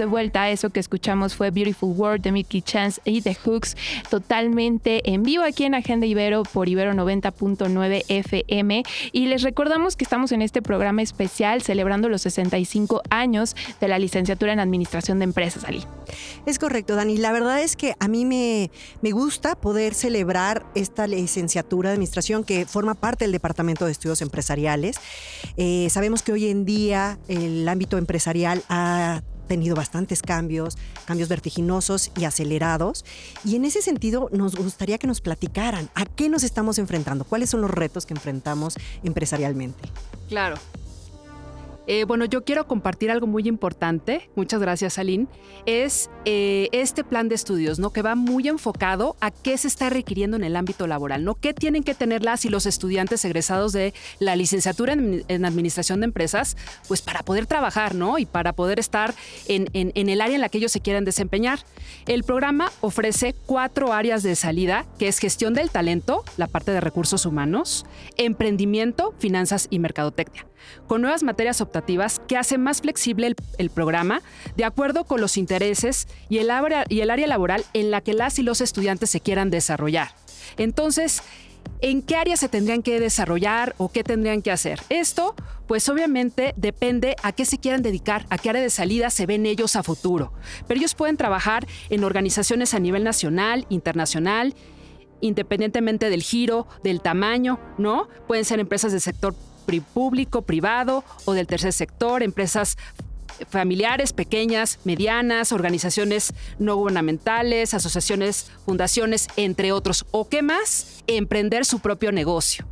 de 0.00 0.06
vuelta. 0.06 0.50
Eso 0.50 0.70
que 0.70 0.80
escuchamos 0.80 1.34
fue 1.34 1.50
Beautiful 1.50 1.94
World 1.96 2.22
de 2.22 2.32
Mickey 2.32 2.62
Chance 2.62 3.00
y 3.04 3.20
The 3.20 3.36
Hooks, 3.44 3.76
totalmente 4.08 5.02
en 5.10 5.22
vivo 5.22 5.44
aquí 5.44 5.64
en 5.64 5.74
Agenda 5.74 6.06
Ibero 6.06 6.42
por 6.42 6.68
Ibero 6.68 6.92
90.9 6.92 8.04
FM. 8.08 8.82
Y 9.12 9.26
les 9.26 9.42
recordamos 9.42 9.96
que 9.96 10.04
estamos 10.04 10.32
en 10.32 10.40
este 10.42 10.62
programa 10.62 11.02
especial 11.02 11.60
celebrando 11.62 12.08
los 12.08 12.22
65 12.22 13.02
años 13.10 13.54
de 13.80 13.88
la 13.88 13.98
licenciatura 13.98 14.52
en 14.54 14.60
Administración 14.60 15.18
de 15.18 15.24
Empresas, 15.24 15.64
Ali. 15.64 15.84
Es 16.46 16.58
correcto, 16.58 16.96
Dani. 16.96 17.18
La 17.18 17.32
verdad 17.32 17.60
es 17.60 17.76
que 17.76 17.94
a 18.00 18.08
mí 18.08 18.24
me, 18.24 18.70
me 19.02 19.12
gusta 19.12 19.54
poder 19.54 19.94
celebrar 19.94 20.64
esta 20.74 21.06
licenciatura 21.06 21.90
de 21.90 21.94
Administración 21.94 22.42
que 22.42 22.64
forma 22.64 22.94
parte 22.94 23.24
del 23.24 23.32
Departamento 23.32 23.84
de 23.84 23.92
Estudios 23.92 24.22
Empresariales. 24.22 24.96
Eh, 25.58 25.88
sabemos 25.90 26.22
que 26.22 26.32
hoy 26.32 26.48
en 26.48 26.64
día 26.64 27.18
el 27.28 27.68
ámbito 27.68 27.98
empresarial 27.98 28.62
ha 28.70 29.20
tenido 29.50 29.74
bastantes 29.74 30.22
cambios, 30.22 30.78
cambios 31.06 31.28
vertiginosos 31.28 32.12
y 32.16 32.24
acelerados. 32.24 33.04
Y 33.44 33.56
en 33.56 33.64
ese 33.64 33.82
sentido 33.82 34.28
nos 34.32 34.54
gustaría 34.54 34.96
que 34.96 35.08
nos 35.08 35.20
platicaran 35.20 35.90
a 35.96 36.06
qué 36.06 36.28
nos 36.28 36.44
estamos 36.44 36.78
enfrentando, 36.78 37.24
cuáles 37.24 37.50
son 37.50 37.60
los 37.60 37.70
retos 37.70 38.06
que 38.06 38.14
enfrentamos 38.14 38.76
empresarialmente. 39.02 39.90
Claro. 40.28 40.54
Eh, 41.92 42.04
bueno, 42.04 42.24
yo 42.24 42.44
quiero 42.44 42.68
compartir 42.68 43.10
algo 43.10 43.26
muy 43.26 43.48
importante, 43.48 44.30
muchas 44.36 44.60
gracias 44.60 44.96
Aline, 44.96 45.26
es 45.66 46.08
eh, 46.24 46.68
este 46.70 47.02
plan 47.02 47.28
de 47.28 47.34
estudios, 47.34 47.80
¿no? 47.80 47.90
Que 47.90 48.00
va 48.00 48.14
muy 48.14 48.46
enfocado 48.46 49.16
a 49.20 49.32
qué 49.32 49.58
se 49.58 49.66
está 49.66 49.90
requiriendo 49.90 50.36
en 50.36 50.44
el 50.44 50.54
ámbito 50.54 50.86
laboral, 50.86 51.24
¿no? 51.24 51.34
¿Qué 51.34 51.52
tienen 51.52 51.82
que 51.82 51.96
tener 51.96 52.22
las 52.22 52.44
y 52.44 52.48
los 52.48 52.66
estudiantes 52.66 53.24
egresados 53.24 53.72
de 53.72 53.92
la 54.20 54.36
licenciatura 54.36 54.92
en, 54.92 55.44
Administración 55.44 55.98
de 55.98 56.04
Empresas, 56.04 56.56
pues 56.86 57.02
para 57.02 57.24
poder 57.24 57.46
trabajar, 57.46 57.96
¿no? 57.96 58.18
Y 58.18 58.24
para 58.24 58.52
poder 58.52 58.78
estar 58.78 59.12
en, 59.48 59.68
en 59.72 60.08
el 60.08 60.20
área 60.20 60.36
en 60.36 60.42
la 60.42 60.48
que 60.48 60.58
ellos 60.58 60.70
se 60.70 60.78
quieran 60.78 61.04
desempeñar. 61.04 61.58
El 62.06 62.22
programa 62.22 62.70
ofrece 62.82 63.34
cuatro 63.46 63.92
áreas 63.92 64.22
de 64.22 64.36
salida, 64.36 64.86
que 64.96 65.08
es 65.08 65.18
gestión 65.18 65.54
del 65.54 65.70
talento, 65.70 66.22
la 66.36 66.46
parte 66.46 66.70
de 66.70 66.80
recursos 66.80 67.26
humanos, 67.26 67.84
emprendimiento, 68.16 69.12
finanzas 69.18 69.66
y 69.70 69.80
mercadotecnia 69.80 70.49
con 70.86 71.02
nuevas 71.02 71.22
materias 71.22 71.60
optativas 71.60 72.20
que 72.26 72.36
hacen 72.36 72.62
más 72.62 72.80
flexible 72.80 73.34
el, 73.58 73.70
programa 73.70 74.22
de 74.56 74.64
acuerdo 74.64 75.04
con 75.04 75.20
los 75.20 75.36
intereses 75.36 76.08
y 76.28 76.38
el, 76.38 76.50
área, 76.50 76.86
laboral 77.26 77.64
en 77.72 77.90
la 77.90 78.00
que 78.00 78.14
las 78.14 78.38
y 78.38 78.42
los 78.42 78.60
estudiantes 78.60 79.10
se 79.10 79.20
quieran 79.20 79.50
desarrollar. 79.50 80.14
Entonces, 80.56 81.22
¿en 81.80 82.02
qué 82.02 82.16
área 82.16 82.36
se 82.36 82.48
tendrían 82.48 82.82
que 82.82 83.00
desarrollar 83.00 83.74
o 83.78 83.90
qué 83.90 84.02
tendrían 84.02 84.42
que 84.42 84.50
hacer? 84.50 84.80
Esto, 84.88 85.34
pues 85.66 85.88
obviamente 85.88 86.54
depende 86.56 87.16
a 87.22 87.32
qué 87.32 87.44
se 87.44 87.58
quieran 87.58 87.82
dedicar, 87.82 88.26
a 88.30 88.38
qué 88.38 88.50
área 88.50 88.62
de 88.62 88.70
salida 88.70 89.10
se 89.10 89.26
ven 89.26 89.46
ellos 89.46 89.76
a 89.76 89.82
futuro. 89.82 90.32
Pero 90.66 90.78
ellos 90.78 90.94
pueden 90.94 91.16
trabajar 91.16 91.66
en 91.90 92.04
organizaciones 92.04 92.74
a 92.74 92.80
nivel 92.80 93.04
nacional, 93.04 93.66
internacional, 93.68 94.54
independientemente 95.20 96.10
del 96.10 96.22
giro, 96.22 96.66
del 96.82 97.00
tamaño, 97.00 97.60
¿no? 97.78 98.08
Pueden 98.26 98.44
ser 98.44 98.60
empresas 98.60 98.92
del 98.92 99.00
sector 99.00 99.34
público, 99.78 100.42
privado 100.42 101.04
o 101.24 101.32
del 101.32 101.46
tercer 101.46 101.72
sector, 101.72 102.24
empresas 102.24 102.76
familiares, 103.48 104.12
pequeñas, 104.12 104.80
medianas, 104.84 105.52
organizaciones 105.52 106.34
no 106.58 106.76
gubernamentales, 106.76 107.74
asociaciones, 107.74 108.50
fundaciones, 108.66 109.28
entre 109.36 109.72
otros. 109.72 110.04
¿O 110.10 110.28
qué 110.28 110.42
más? 110.42 111.02
Emprender 111.06 111.64
su 111.64 111.80
propio 111.80 112.12
negocio. 112.12 112.66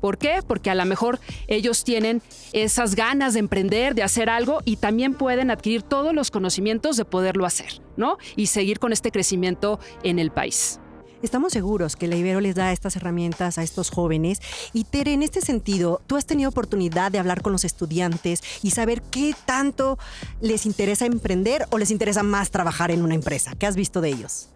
¿Por 0.00 0.18
qué? 0.18 0.40
Porque 0.44 0.68
a 0.68 0.74
lo 0.74 0.84
mejor 0.84 1.20
ellos 1.46 1.84
tienen 1.84 2.22
esas 2.52 2.96
ganas 2.96 3.34
de 3.34 3.38
emprender, 3.38 3.94
de 3.94 4.02
hacer 4.02 4.28
algo 4.28 4.60
y 4.64 4.76
también 4.76 5.14
pueden 5.14 5.50
adquirir 5.52 5.82
todos 5.82 6.12
los 6.12 6.32
conocimientos 6.32 6.96
de 6.96 7.04
poderlo 7.04 7.46
hacer, 7.46 7.80
¿no? 7.96 8.18
Y 8.34 8.46
seguir 8.46 8.80
con 8.80 8.92
este 8.92 9.12
crecimiento 9.12 9.78
en 10.02 10.18
el 10.18 10.32
país. 10.32 10.80
Estamos 11.22 11.52
seguros 11.52 11.94
que 11.94 12.08
la 12.08 12.16
Ibero 12.16 12.40
les 12.40 12.56
da 12.56 12.72
estas 12.72 12.96
herramientas 12.96 13.56
a 13.56 13.62
estos 13.62 13.90
jóvenes. 13.90 14.40
Y 14.72 14.84
Tere, 14.84 15.12
en 15.12 15.22
este 15.22 15.40
sentido, 15.40 16.02
tú 16.08 16.16
has 16.16 16.26
tenido 16.26 16.50
oportunidad 16.50 17.12
de 17.12 17.20
hablar 17.20 17.42
con 17.42 17.52
los 17.52 17.64
estudiantes 17.64 18.42
y 18.62 18.72
saber 18.72 19.02
qué 19.02 19.34
tanto 19.46 19.98
les 20.40 20.66
interesa 20.66 21.06
emprender 21.06 21.66
o 21.70 21.78
les 21.78 21.92
interesa 21.92 22.24
más 22.24 22.50
trabajar 22.50 22.90
en 22.90 23.02
una 23.02 23.14
empresa. 23.14 23.52
¿Qué 23.56 23.66
has 23.66 23.76
visto 23.76 24.00
de 24.00 24.08
ellos? 24.08 24.48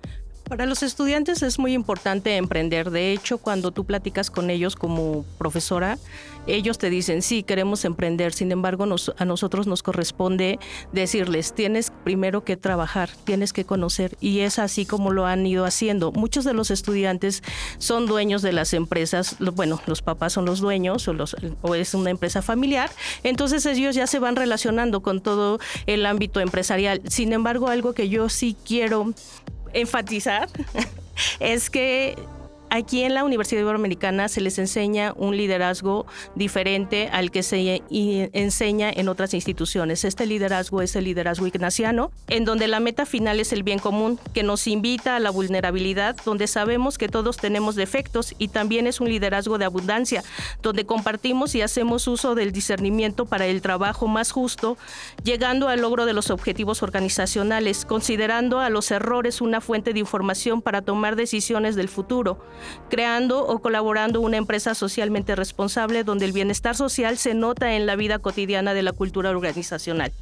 Para 0.49 0.65
los 0.65 0.85
estudiantes 0.85 1.43
es 1.43 1.59
muy 1.59 1.73
importante 1.73 2.37
emprender. 2.37 2.91
De 2.93 3.13
hecho, 3.13 3.39
cuando 3.39 3.73
tú 3.73 3.85
platicas 3.85 4.31
con 4.31 4.49
ellos 4.49 4.77
como 4.77 5.25
profesora, 5.39 5.99
ellos 6.47 6.79
te 6.79 6.89
dicen, 6.89 7.23
sí, 7.23 7.43
queremos 7.43 7.85
emprender. 7.85 8.33
Sin 8.33 8.53
embargo, 8.53 8.85
a 8.85 9.25
nosotros 9.25 9.67
nos 9.67 9.83
corresponde 9.83 10.61
decirles, 10.93 11.53
tienes 11.53 11.91
primero 12.05 12.45
que 12.45 12.57
trabajar, 12.57 13.11
tienes 13.25 13.53
que 13.53 13.65
conocer. 13.65 14.17
Y 14.21 14.41
es 14.41 14.61
así 14.61 14.87
como 14.87 15.11
lo 15.11 15.27
han 15.27 15.45
ido 15.45 15.65
haciendo. 15.65 16.13
Muchos 16.13 16.45
de 16.45 16.55
los 16.55 16.71
estudiantes 16.71 17.43
son 17.79 18.07
dueños 18.07 18.41
de 18.43 18.53
las 18.53 18.73
empresas. 18.73 19.37
Bueno, 19.41 19.81
los 19.87 20.01
papás 20.01 20.35
son 20.35 20.45
los 20.45 20.61
dueños 20.61 21.09
o, 21.09 21.15
o 21.63 21.75
es 21.75 21.93
una 21.93 22.11
empresa 22.11 22.41
familiar. 22.41 22.89
Entonces 23.25 23.67
ellos 23.67 23.97
ya 23.97 24.07
se 24.07 24.21
van 24.21 24.37
relacionando 24.37 25.03
con 25.03 25.21
todo 25.21 25.59
el 25.87 26.07
ámbito 26.07 26.39
empresarial. 26.39 27.03
Sin 27.09 27.33
embargo, 27.33 27.67
algo 27.67 27.95
que 27.95 28.09
yo 28.09 28.29
sí 28.29 28.57
quiero 28.65 29.13
enfatizar 29.81 30.49
es 31.41 31.71
que 31.71 32.17
Aquí 32.77 33.05
en 33.05 33.15
la 33.15 33.25
Universidad 33.25 33.63
Iberoamericana 33.63 34.29
se 34.29 34.43
les 34.43 34.59
enseña 34.59 35.15
un 35.17 35.35
liderazgo 35.35 36.05
diferente 36.35 37.09
al 37.11 37.31
que 37.31 37.43
se 37.43 37.83
enseña 37.89 38.91
en 38.91 39.09
otras 39.09 39.33
instituciones. 39.33 40.05
Este 40.05 40.27
liderazgo 40.27 40.83
es 40.83 40.95
el 40.95 41.05
liderazgo 41.05 41.47
ignaciano, 41.47 42.11
en 42.29 42.45
donde 42.45 42.69
la 42.69 42.79
meta 42.79 43.07
final 43.07 43.41
es 43.41 43.55
el 43.55 43.63
bien 43.63 43.79
común, 43.79 44.21
que 44.35 44.43
nos 44.43 44.67
invita 44.67 45.17
a 45.17 45.21
la 45.21 45.31
vulnerabilidad, 45.31 46.17
donde 46.23 46.47
sabemos 46.47 46.99
que 46.99 47.09
todos 47.09 47.39
tenemos 47.39 47.77
defectos 47.77 48.35
y 48.37 48.49
también 48.49 48.87
es 48.87 49.01
un 49.01 49.09
liderazgo 49.09 49.57
de 49.57 49.65
abundancia, 49.65 50.23
donde 50.61 50.85
compartimos 50.85 51.55
y 51.55 51.63
hacemos 51.63 52.07
uso 52.07 52.35
del 52.35 52.53
discernimiento 52.53 53.25
para 53.25 53.47
el 53.47 53.63
trabajo 53.63 54.07
más 54.07 54.33
justo, 54.33 54.77
llegando 55.25 55.71
al 55.71 55.81
logro 55.81 56.05
de 56.05 56.13
los 56.13 56.29
objetivos 56.29 56.83
organizacionales, 56.83 57.87
considerando 57.87 58.61
a 58.61 58.69
los 58.69 58.91
errores 58.91 59.41
una 59.41 59.63
fuente 59.63 59.95
de 59.95 60.01
información 60.01 60.61
para 60.61 60.83
tomar 60.83 61.17
decisiones 61.17 61.75
del 61.75 61.89
futuro 61.89 62.39
creando 62.91 63.47
o 63.47 63.59
colaborando 63.59 64.21
una 64.21 64.37
empresa 64.37 64.75
socialmente 64.75 65.35
responsable 65.37 66.05
donde 66.05 66.25
el 66.25 66.33
bienestar 66.33 66.75
social 66.75 67.19
se 67.19 67.35
nota 67.35 67.75
en 67.75 67.87
la 67.87 67.97
vida 67.97 68.19
cotidiana 68.19 68.75
de 68.75 68.83
la 68.83 68.93
cultura 68.93 69.31
organizacional. 69.31 70.13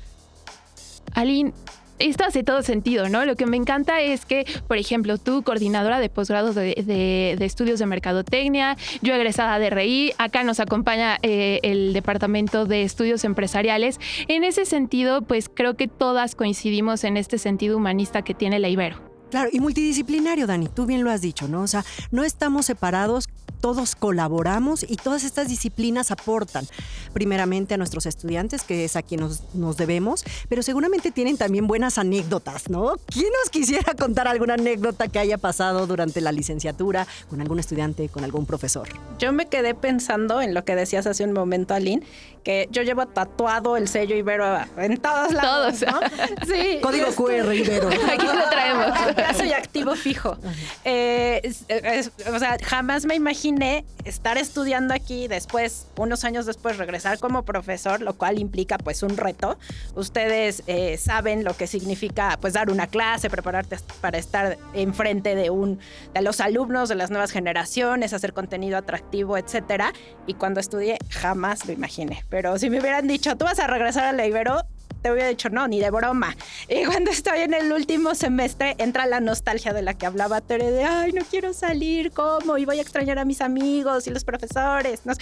Aline, 1.14 1.52
esto 1.98 2.24
hace 2.24 2.42
todo 2.42 2.62
sentido, 2.62 3.08
¿no? 3.08 3.24
Lo 3.24 3.36
que 3.36 3.46
me 3.46 3.56
encanta 3.56 4.00
es 4.00 4.26
que, 4.26 4.46
por 4.66 4.78
ejemplo, 4.78 5.16
tú, 5.16 5.42
coordinadora 5.42 6.00
de 6.00 6.08
posgrado 6.08 6.52
de, 6.52 7.36
estudios 7.40 7.78
de 7.78 7.86
mercadotecnia, 7.86 8.76
yo 9.00 9.14
egresada 9.14 9.58
de 9.58 9.70
RI, 9.70 10.12
acá 10.18 10.42
nos 10.42 10.58
acompaña 10.58 11.18
eh, 11.22 11.60
el 11.62 11.92
Departamento 11.92 12.66
de 12.66 12.82
Estudios 12.82 13.24
Empresariales. 13.24 14.00
En 14.26 14.42
ese 14.42 14.64
sentido, 14.64 15.22
pues 15.22 15.48
creo 15.48 15.74
que 15.74 15.86
todas 15.86 16.34
coincidimos 16.34 17.04
en 17.04 17.16
este 17.16 17.38
sentido 17.38 17.76
humanista 17.76 18.22
que 18.22 18.34
tiene 18.34 18.58
la 18.58 18.68
Ibero. 18.68 19.13
Claro, 19.34 19.50
y 19.52 19.58
multidisciplinario, 19.58 20.46
Dani, 20.46 20.68
tú 20.68 20.86
bien 20.86 21.02
lo 21.02 21.10
has 21.10 21.20
dicho, 21.20 21.48
¿no? 21.48 21.62
O 21.62 21.66
sea, 21.66 21.84
no 22.12 22.22
estamos 22.22 22.66
separados 22.66 23.24
todos 23.64 23.96
colaboramos 23.96 24.84
y 24.86 24.96
todas 24.96 25.24
estas 25.24 25.48
disciplinas 25.48 26.10
aportan 26.10 26.66
primeramente 27.14 27.72
a 27.72 27.76
nuestros 27.78 28.04
estudiantes, 28.04 28.62
que 28.62 28.84
es 28.84 28.94
a 28.94 29.00
quien 29.00 29.22
nos, 29.22 29.76
debemos, 29.78 30.22
pero 30.50 30.62
seguramente 30.62 31.10
tienen 31.10 31.38
también 31.38 31.66
buenas 31.66 31.96
anécdotas, 31.96 32.68
¿no? 32.68 32.92
¿Quién 33.06 33.30
nos 33.40 33.48
quisiera 33.48 33.94
contar 33.94 34.28
alguna 34.28 34.52
anécdota 34.52 35.08
que 35.08 35.18
haya 35.18 35.38
pasado 35.38 35.86
durante 35.86 36.20
la 36.20 36.30
licenciatura 36.30 37.06
con 37.30 37.40
algún 37.40 37.58
estudiante, 37.58 38.10
con 38.10 38.22
algún 38.22 38.44
profesor? 38.44 38.86
Yo 39.18 39.32
me 39.32 39.46
quedé 39.46 39.74
pensando 39.74 40.42
en 40.42 40.52
lo 40.52 40.66
que 40.66 40.76
decías 40.76 41.06
hace 41.06 41.24
un 41.24 41.32
momento, 41.32 41.72
Aline, 41.72 42.02
que 42.44 42.68
yo 42.70 42.82
llevo 42.82 43.06
tatuado 43.06 43.78
el 43.78 43.88
sello 43.88 44.14
Ibero 44.14 44.58
en 44.76 44.98
todos 44.98 45.32
lados, 45.32 45.80
¿no? 45.80 46.00
Sí. 46.46 46.80
Código 46.82 47.06
QR 47.14 47.54
Ibero. 47.54 47.88
Aquí 48.12 48.26
lo 48.26 48.48
traemos. 48.50 49.16
Ya 49.16 49.32
soy 49.32 49.52
activo 49.52 49.94
fijo. 49.96 50.36
Eh, 50.84 51.40
o 52.30 52.38
sea, 52.38 52.58
jamás 52.62 53.06
me 53.06 53.14
imagino 53.14 53.53
estar 54.04 54.38
estudiando 54.38 54.94
aquí 54.94 55.28
después, 55.28 55.86
unos 55.96 56.24
años 56.24 56.46
después, 56.46 56.76
regresar 56.76 57.18
como 57.18 57.44
profesor, 57.44 58.00
lo 58.00 58.14
cual 58.14 58.38
implica 58.38 58.78
pues 58.78 59.02
un 59.02 59.16
reto. 59.16 59.58
Ustedes 59.94 60.62
eh, 60.66 60.96
saben 60.98 61.44
lo 61.44 61.56
que 61.56 61.66
significa 61.66 62.38
pues 62.40 62.52
dar 62.54 62.70
una 62.70 62.86
clase, 62.86 63.30
prepararte 63.30 63.76
para 64.00 64.18
estar 64.18 64.58
enfrente 64.74 65.34
de 65.34 65.50
un 65.50 65.78
de 66.12 66.22
los 66.22 66.40
alumnos 66.40 66.88
de 66.88 66.94
las 66.94 67.10
nuevas 67.10 67.30
generaciones, 67.30 68.12
hacer 68.12 68.32
contenido 68.32 68.76
atractivo, 68.76 69.38
etcétera. 69.38 69.92
Y 70.26 70.34
cuando 70.34 70.60
estudié 70.60 70.98
jamás 71.10 71.66
lo 71.66 71.72
imaginé. 71.72 72.24
Pero 72.28 72.58
si 72.58 72.70
me 72.70 72.80
hubieran 72.80 73.06
dicho, 73.06 73.36
tú 73.36 73.44
vas 73.44 73.58
a 73.58 73.66
regresar 73.66 74.04
a 74.04 74.12
la 74.12 74.26
Ibero, 74.26 74.62
te 75.04 75.12
hubiera 75.12 75.28
dicho, 75.28 75.50
no, 75.50 75.68
ni 75.68 75.80
de 75.80 75.90
broma. 75.90 76.34
Y 76.66 76.86
cuando 76.86 77.10
estoy 77.10 77.40
en 77.40 77.52
el 77.52 77.70
último 77.70 78.14
semestre, 78.14 78.74
entra 78.78 79.04
la 79.04 79.20
nostalgia 79.20 79.74
de 79.74 79.82
la 79.82 79.92
que 79.92 80.06
hablaba 80.06 80.40
Tere, 80.40 80.70
de, 80.70 80.84
ay, 80.84 81.12
no 81.12 81.22
quiero 81.26 81.52
salir, 81.52 82.10
¿cómo? 82.10 82.56
Y 82.56 82.64
voy 82.64 82.78
a 82.78 82.80
extrañar 82.80 83.18
a 83.18 83.26
mis 83.26 83.42
amigos 83.42 84.06
y 84.06 84.10
los 84.10 84.24
profesores. 84.24 85.02
¿no? 85.04 85.12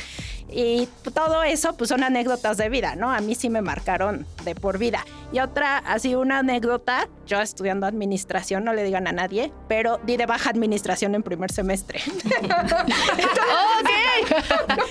Y 0.49 0.89
todo 1.13 1.43
eso, 1.43 1.77
pues 1.77 1.89
son 1.89 2.05
anécdotas 2.05 2.59
de 2.59 2.69
vida, 2.69 2.95
¿no? 2.95 3.11
A 3.11 3.21
mí 3.21 3.35
sí 3.35 3.51
me 3.51 3.61
marcaron 3.61 4.25
de 4.45 4.55
por 4.55 4.79
vida. 4.79 5.05
Y 5.33 5.41
otra, 5.41 5.79
así 5.79 6.15
una 6.15 6.39
anécdota, 6.39 7.09
yo 7.27 7.41
estudiando 7.41 7.85
administración, 7.87 8.63
no 8.63 8.75
le 8.75 8.85
digan 8.85 9.09
a 9.09 9.13
nadie, 9.13 9.53
pero 9.67 9.99
di 10.05 10.17
de 10.17 10.27
baja 10.27 10.51
administración 10.51 11.17
en 11.17 11.25
primer 11.25 11.51
semestre. 11.51 12.01
¡Ok! 12.45 13.91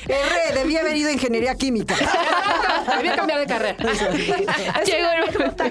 R, 0.08 0.54
debía 0.54 0.82
haber 0.82 0.98
ido 0.98 1.10
a 1.10 1.14
ingeniería 1.14 1.56
química. 1.56 1.96
Debía 2.98 3.16
cambiar 3.16 3.40
de 3.40 3.46
carrera. 3.46 3.78
Llegó 4.86 5.12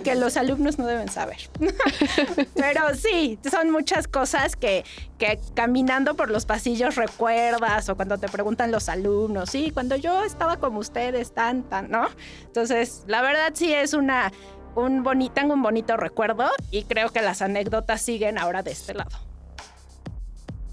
que 0.03 0.15
los 0.15 0.37
alumnos 0.37 0.79
no 0.79 0.87
deben 0.87 1.09
saber. 1.09 1.39
Pero 2.55 2.95
sí, 2.95 3.39
son 3.51 3.71
muchas 3.71 4.09
cosas 4.09 4.57
que, 4.57 4.85
que 5.19 5.39
caminando 5.55 6.15
por 6.15 6.31
los 6.31 6.47
pasillos 6.47 6.97
recuerdas 6.97 7.89
o 7.89 7.97
cuando 7.97 8.19
te 8.19 8.29
preguntan 8.29 8.71
los 8.71 8.89
alumnos, 8.89 9.51
sí, 9.51 9.71
cuando 9.73 9.97
yo 9.97 10.25
estaba 10.25 10.59
como 10.59 10.79
ustedes, 10.79 11.33
tan, 11.33 11.63
tan, 11.65 11.91
¿no? 11.91 12.09
Entonces, 12.45 13.05
la 13.07 13.23
verdad 13.23 13.53
sí 13.55 13.73
es 13.73 13.95
una, 13.95 14.33
un 14.75 15.03
bonito, 15.03 15.35
tengo 15.35 15.55
un 15.55 15.63
bonito 15.63 15.97
recuerdo 15.97 16.49
y 16.71 16.85
creo 16.85 17.11
que 17.11 17.23
las 17.23 17.43
anécdotas 17.43 18.01
siguen 18.01 18.39
ahora 18.39 18.63
de 18.63 18.73
este 18.73 18.95
lado. 18.95 19.17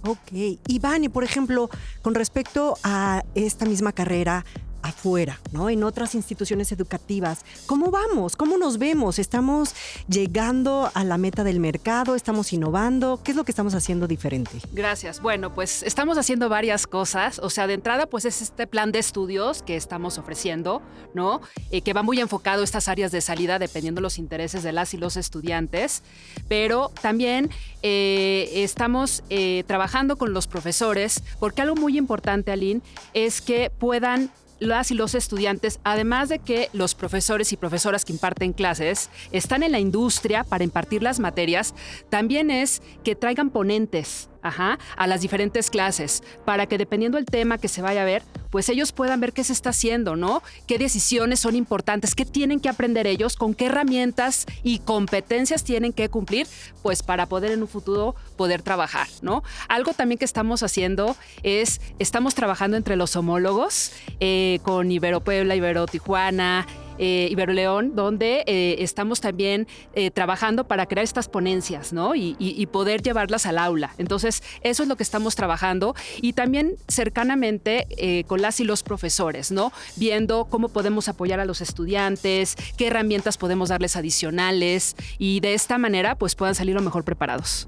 Ok. 0.03 0.59
Iván, 0.67 1.03
y 1.03 1.09
por 1.09 1.23
ejemplo, 1.23 1.69
con 2.01 2.15
respecto 2.15 2.77
a 2.83 3.23
esta 3.35 3.65
misma 3.65 3.91
carrera, 3.91 4.45
afuera, 4.87 5.39
¿no? 5.51 5.69
En 5.69 5.83
otras 5.83 6.15
instituciones 6.15 6.71
educativas. 6.71 7.43
¿Cómo 7.65 7.91
vamos? 7.91 8.35
¿Cómo 8.35 8.57
nos 8.57 8.77
vemos? 8.77 9.19
¿Estamos 9.19 9.75
llegando 10.07 10.89
a 10.93 11.03
la 11.03 11.17
meta 11.17 11.43
del 11.43 11.59
mercado? 11.59 12.15
¿Estamos 12.15 12.53
innovando? 12.53 13.19
¿Qué 13.23 13.31
es 13.31 13.37
lo 13.37 13.43
que 13.43 13.51
estamos 13.51 13.75
haciendo 13.75 14.07
diferente? 14.07 14.59
Gracias. 14.71 15.21
Bueno, 15.21 15.53
pues 15.53 15.83
estamos 15.83 16.17
haciendo 16.17 16.49
varias 16.49 16.87
cosas. 16.87 17.39
O 17.39 17.49
sea, 17.49 17.67
de 17.67 17.73
entrada, 17.73 18.07
pues 18.07 18.25
es 18.25 18.41
este 18.41 18.67
plan 18.67 18.91
de 18.91 18.99
estudios 18.99 19.61
que 19.61 19.75
estamos 19.75 20.17
ofreciendo, 20.17 20.81
¿no? 21.13 21.41
Eh, 21.71 21.81
que 21.81 21.93
va 21.93 22.03
muy 22.03 22.19
enfocado 22.19 22.61
a 22.61 22.63
estas 22.63 22.87
áreas 22.87 23.11
de 23.11 23.21
salida 23.21 23.59
dependiendo 23.59 24.01
los 24.01 24.17
intereses 24.17 24.63
de 24.63 24.71
las 24.71 24.93
y 24.93 24.97
los 24.97 25.17
estudiantes. 25.17 26.01
Pero 26.47 26.91
también 27.01 27.49
eh, 27.83 28.49
estamos 28.55 29.23
eh, 29.29 29.63
trabajando 29.67 30.17
con 30.17 30.33
los 30.33 30.47
profesores 30.47 31.23
porque 31.39 31.61
algo 31.61 31.75
muy 31.75 31.97
importante, 31.97 32.51
Aline, 32.51 32.81
es 33.13 33.41
que 33.41 33.69
puedan 33.69 34.31
las 34.59 34.91
y 34.91 34.95
los 34.95 35.15
estudiantes, 35.15 35.79
además 35.83 36.29
de 36.29 36.39
que 36.39 36.69
los 36.73 36.95
profesores 36.95 37.51
y 37.53 37.57
profesoras 37.57 38.05
que 38.05 38.13
imparten 38.13 38.53
clases 38.53 39.09
están 39.31 39.63
en 39.63 39.71
la 39.71 39.79
industria 39.79 40.43
para 40.43 40.63
impartir 40.63 41.03
las 41.03 41.19
materias, 41.19 41.73
también 42.09 42.51
es 42.51 42.81
que 43.03 43.15
traigan 43.15 43.49
ponentes 43.49 44.29
a 44.41 45.07
las 45.07 45.21
diferentes 45.21 45.69
clases, 45.69 46.23
para 46.45 46.65
que 46.65 46.77
dependiendo 46.77 47.17
del 47.17 47.25
tema 47.25 47.57
que 47.57 47.67
se 47.67 47.81
vaya 47.81 48.01
a 48.01 48.05
ver, 48.05 48.23
pues 48.49 48.69
ellos 48.69 48.91
puedan 48.91 49.19
ver 49.19 49.33
qué 49.33 49.43
se 49.43 49.53
está 49.53 49.69
haciendo, 49.71 50.15
¿no? 50.15 50.41
Qué 50.67 50.77
decisiones 50.77 51.39
son 51.39 51.55
importantes, 51.55 52.15
qué 52.15 52.25
tienen 52.25 52.59
que 52.59 52.69
aprender 52.69 53.07
ellos, 53.07 53.35
con 53.35 53.53
qué 53.53 53.65
herramientas 53.65 54.45
y 54.63 54.79
competencias 54.79 55.63
tienen 55.63 55.93
que 55.93 56.09
cumplir, 56.09 56.47
pues 56.81 57.03
para 57.03 57.25
poder 57.25 57.51
en 57.51 57.61
un 57.61 57.67
futuro 57.67 58.15
poder 58.35 58.61
trabajar, 58.61 59.07
¿no? 59.21 59.43
Algo 59.67 59.93
también 59.93 60.17
que 60.17 60.25
estamos 60.25 60.63
haciendo 60.63 61.15
es, 61.43 61.81
estamos 61.99 62.35
trabajando 62.35 62.77
entre 62.77 62.95
los 62.95 63.15
homólogos 63.15 63.91
eh, 64.19 64.59
con 64.63 64.91
Ibero 64.91 65.21
Puebla, 65.21 65.55
Ibero 65.55 65.85
Tijuana, 65.85 66.65
eh, 66.97 67.27
Ibero 67.31 67.53
León, 67.53 67.95
donde 67.95 68.43
eh, 68.47 68.77
estamos 68.79 69.21
también 69.21 69.67
eh, 69.93 70.11
trabajando 70.11 70.67
para 70.67 70.85
crear 70.85 71.03
estas 71.03 71.27
ponencias, 71.27 71.93
¿no? 71.93 72.15
Y, 72.15 72.35
poder 72.71 73.01
llevarlas 73.01 73.45
al 73.45 73.59
aula. 73.59 73.93
Entonces, 73.97 74.43
eso 74.61 74.83
es 74.83 74.89
lo 74.89 74.97
que 74.97 75.03
estamos 75.03 75.35
trabajando 75.35 75.95
y 76.21 76.33
también 76.33 76.75
cercanamente 76.87 78.25
con 78.27 78.41
las 78.41 78.59
y 78.59 78.65
los 78.65 78.83
profesores, 78.83 79.51
¿no? 79.51 79.71
Viendo 79.95 80.45
cómo 80.45 80.67
podemos 80.67 81.07
apoyar 81.07 81.39
a 81.39 81.45
los 81.45 81.61
estudiantes, 81.61 82.55
qué 82.77 82.87
herramientas 82.87 83.37
podemos 83.37 83.69
darles 83.69 83.95
adicionales 83.95 84.95
y 85.17 85.39
de 85.39 85.53
esta 85.53 85.77
manera, 85.77 86.15
pues 86.15 86.35
puedan 86.35 86.55
salir 86.55 86.75
lo 86.75 86.81
mejor 86.81 87.05
preparados. 87.05 87.67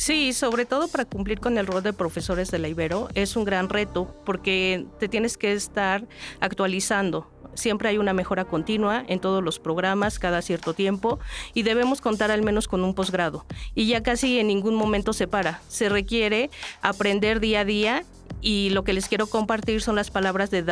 Sí, 0.00 0.32
sobre 0.32 0.64
todo 0.64 0.88
para 0.88 1.04
cumplir 1.04 1.40
con 1.40 1.58
el 1.58 1.66
rol 1.66 1.82
de 1.82 1.92
profesores 1.92 2.50
de 2.50 2.58
la 2.58 2.68
Ibero 2.68 3.08
es 3.14 3.36
un 3.36 3.44
gran 3.44 3.68
reto 3.68 4.16
porque 4.24 4.86
te 4.98 5.08
tienes 5.08 5.36
que 5.36 5.52
estar 5.52 6.08
actualizando 6.40 7.30
Siempre 7.54 7.88
hay 7.88 7.98
una 7.98 8.12
mejora 8.12 8.44
continua 8.44 9.04
en 9.08 9.20
todos 9.20 9.42
los 9.42 9.58
programas 9.58 10.18
cada 10.18 10.42
cierto 10.42 10.74
tiempo 10.74 11.18
y 11.54 11.62
debemos 11.62 12.00
contar 12.00 12.30
al 12.30 12.42
menos 12.42 12.68
con 12.68 12.84
un 12.84 12.94
posgrado. 12.94 13.44
Y 13.74 13.86
ya 13.86 14.02
casi 14.02 14.38
en 14.38 14.48
ningún 14.48 14.74
momento 14.74 15.12
se 15.12 15.26
para. 15.26 15.60
Se 15.68 15.88
requiere 15.88 16.50
aprender 16.82 17.40
día 17.40 17.60
a 17.60 17.64
día 17.64 18.04
y 18.40 18.70
lo 18.70 18.84
que 18.84 18.92
les 18.92 19.08
quiero 19.08 19.26
compartir 19.26 19.82
son 19.82 19.96
las 19.96 20.10
palabras 20.10 20.50
de 20.50 20.62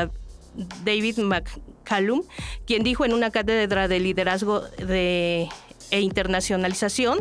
David 0.85 1.19
McCallum, 1.19 2.23
quien 2.67 2.83
dijo 2.83 3.05
en 3.05 3.13
una 3.13 3.31
cátedra 3.31 3.89
de 3.89 4.01
liderazgo 4.01 4.61
de, 4.61 5.49
e 5.91 6.01
internacionalización, 6.01 7.21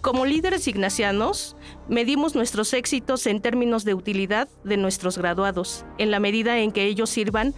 como 0.00 0.26
líderes 0.26 0.68
ignacianos, 0.68 1.56
medimos 1.88 2.34
nuestros 2.34 2.74
éxitos 2.74 3.26
en 3.26 3.40
términos 3.40 3.84
de 3.84 3.94
utilidad 3.94 4.48
de 4.62 4.76
nuestros 4.76 5.16
graduados, 5.16 5.86
en 5.96 6.10
la 6.10 6.20
medida 6.20 6.58
en 6.58 6.72
que 6.72 6.84
ellos 6.84 7.08
sirvan 7.08 7.54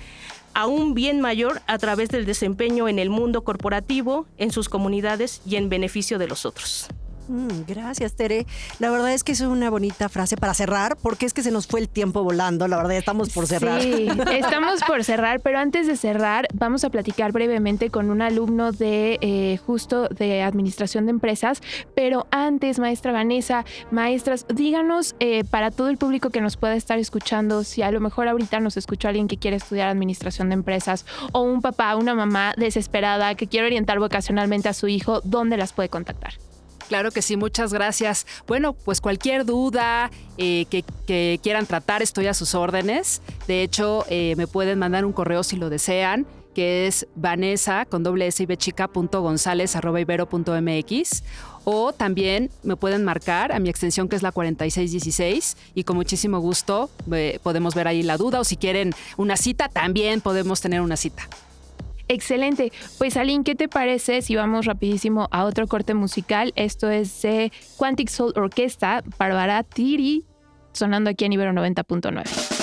a 0.56 0.66
un 0.66 0.94
bien 0.94 1.20
mayor 1.20 1.60
a 1.66 1.76
través 1.76 2.08
del 2.08 2.24
desempeño 2.24 2.88
en 2.88 2.98
el 2.98 3.10
mundo 3.10 3.44
corporativo, 3.44 4.26
en 4.38 4.50
sus 4.50 4.70
comunidades 4.70 5.42
y 5.44 5.56
en 5.56 5.68
beneficio 5.68 6.18
de 6.18 6.28
los 6.28 6.46
otros. 6.46 6.88
Mm, 7.28 7.64
gracias, 7.66 8.14
Tere. 8.14 8.46
La 8.78 8.90
verdad 8.90 9.12
es 9.12 9.24
que 9.24 9.32
es 9.32 9.40
una 9.40 9.70
bonita 9.70 10.08
frase 10.08 10.36
para 10.36 10.54
cerrar, 10.54 10.96
porque 11.02 11.26
es 11.26 11.34
que 11.34 11.42
se 11.42 11.50
nos 11.50 11.66
fue 11.66 11.80
el 11.80 11.88
tiempo 11.88 12.22
volando. 12.22 12.68
La 12.68 12.76
verdad, 12.76 12.92
ya 12.92 12.98
estamos 12.98 13.30
por 13.30 13.46
cerrar. 13.46 13.82
Sí, 13.82 14.08
estamos 14.32 14.80
por 14.86 15.04
cerrar, 15.04 15.40
pero 15.40 15.58
antes 15.58 15.86
de 15.86 15.96
cerrar, 15.96 16.46
vamos 16.54 16.84
a 16.84 16.90
platicar 16.90 17.32
brevemente 17.32 17.90
con 17.90 18.10
un 18.10 18.22
alumno 18.22 18.72
de 18.72 19.18
eh, 19.20 19.58
justo 19.66 20.08
de 20.08 20.42
Administración 20.42 21.06
de 21.06 21.10
Empresas. 21.10 21.60
Pero 21.94 22.26
antes, 22.30 22.78
maestra 22.78 23.12
Vanessa, 23.12 23.64
maestras, 23.90 24.46
díganos 24.48 25.16
eh, 25.20 25.44
para 25.44 25.70
todo 25.70 25.88
el 25.88 25.96
público 25.96 26.30
que 26.30 26.40
nos 26.40 26.56
pueda 26.56 26.74
estar 26.74 26.98
escuchando, 26.98 27.64
si 27.64 27.82
a 27.82 27.90
lo 27.90 28.00
mejor 28.00 28.28
ahorita 28.28 28.60
nos 28.60 28.76
escucha 28.76 29.08
alguien 29.08 29.28
que 29.28 29.36
quiere 29.36 29.56
estudiar 29.56 29.88
Administración 29.88 30.48
de 30.48 30.54
Empresas 30.54 31.06
o 31.32 31.42
un 31.42 31.62
papá, 31.62 31.96
una 31.96 32.14
mamá 32.14 32.54
desesperada 32.56 33.34
que 33.34 33.46
quiere 33.46 33.66
orientar 33.66 33.98
vocacionalmente 33.98 34.68
a 34.68 34.74
su 34.74 34.88
hijo, 34.88 35.20
¿dónde 35.24 35.56
las 35.56 35.72
puede 35.72 35.88
contactar? 35.88 36.34
Claro 36.88 37.10
que 37.10 37.22
sí, 37.22 37.36
muchas 37.36 37.72
gracias. 37.72 38.26
Bueno, 38.46 38.72
pues 38.72 39.00
cualquier 39.00 39.44
duda 39.44 40.10
eh, 40.38 40.66
que, 40.70 41.40
quieran 41.42 41.66
tratar, 41.66 42.02
estoy 42.02 42.26
a 42.26 42.34
sus 42.34 42.54
órdenes. 42.54 43.22
De 43.48 43.62
hecho, 43.62 44.04
eh, 44.08 44.34
me 44.36 44.46
pueden 44.46 44.78
mandar 44.78 45.04
un 45.04 45.12
correo 45.12 45.42
si 45.42 45.56
lo 45.56 45.68
desean, 45.68 46.26
que 46.54 46.86
es 46.86 47.06
vanessa 47.14 47.84
con 47.84 48.02
doble 48.02 48.28
s 48.28 48.42
y 48.42 48.46
o 51.68 51.92
también 51.92 52.50
me 52.62 52.76
pueden 52.76 53.04
marcar 53.04 53.50
a 53.50 53.58
mi 53.58 53.68
extensión 53.68 54.08
que 54.08 54.14
es 54.14 54.22
la 54.22 54.30
4616 54.30 55.56
y 55.74 55.82
con 55.82 55.96
muchísimo 55.96 56.38
gusto 56.38 56.88
eh, 57.12 57.40
podemos 57.42 57.74
ver 57.74 57.88
ahí 57.88 58.04
la 58.04 58.16
duda 58.16 58.40
o 58.40 58.44
si 58.44 58.56
quieren 58.56 58.94
una 59.16 59.36
cita 59.36 59.68
también 59.68 60.20
podemos 60.20 60.60
tener 60.60 60.80
una 60.80 60.96
cita. 60.96 61.28
Excelente. 62.08 62.72
Pues 62.98 63.16
Aline, 63.16 63.44
¿qué 63.44 63.54
te 63.54 63.68
parece 63.68 64.22
si 64.22 64.36
vamos 64.36 64.66
rapidísimo 64.66 65.28
a 65.30 65.44
otro 65.44 65.66
corte 65.66 65.94
musical? 65.94 66.52
Esto 66.56 66.90
es 66.90 67.22
de 67.22 67.52
Quantic 67.76 68.08
Soul 68.08 68.32
Orquesta, 68.36 69.02
Barbara 69.18 69.62
Tiri, 69.64 70.24
sonando 70.72 71.10
aquí 71.10 71.24
en 71.24 71.32
Ibero 71.32 71.52
90.9. 71.52 72.55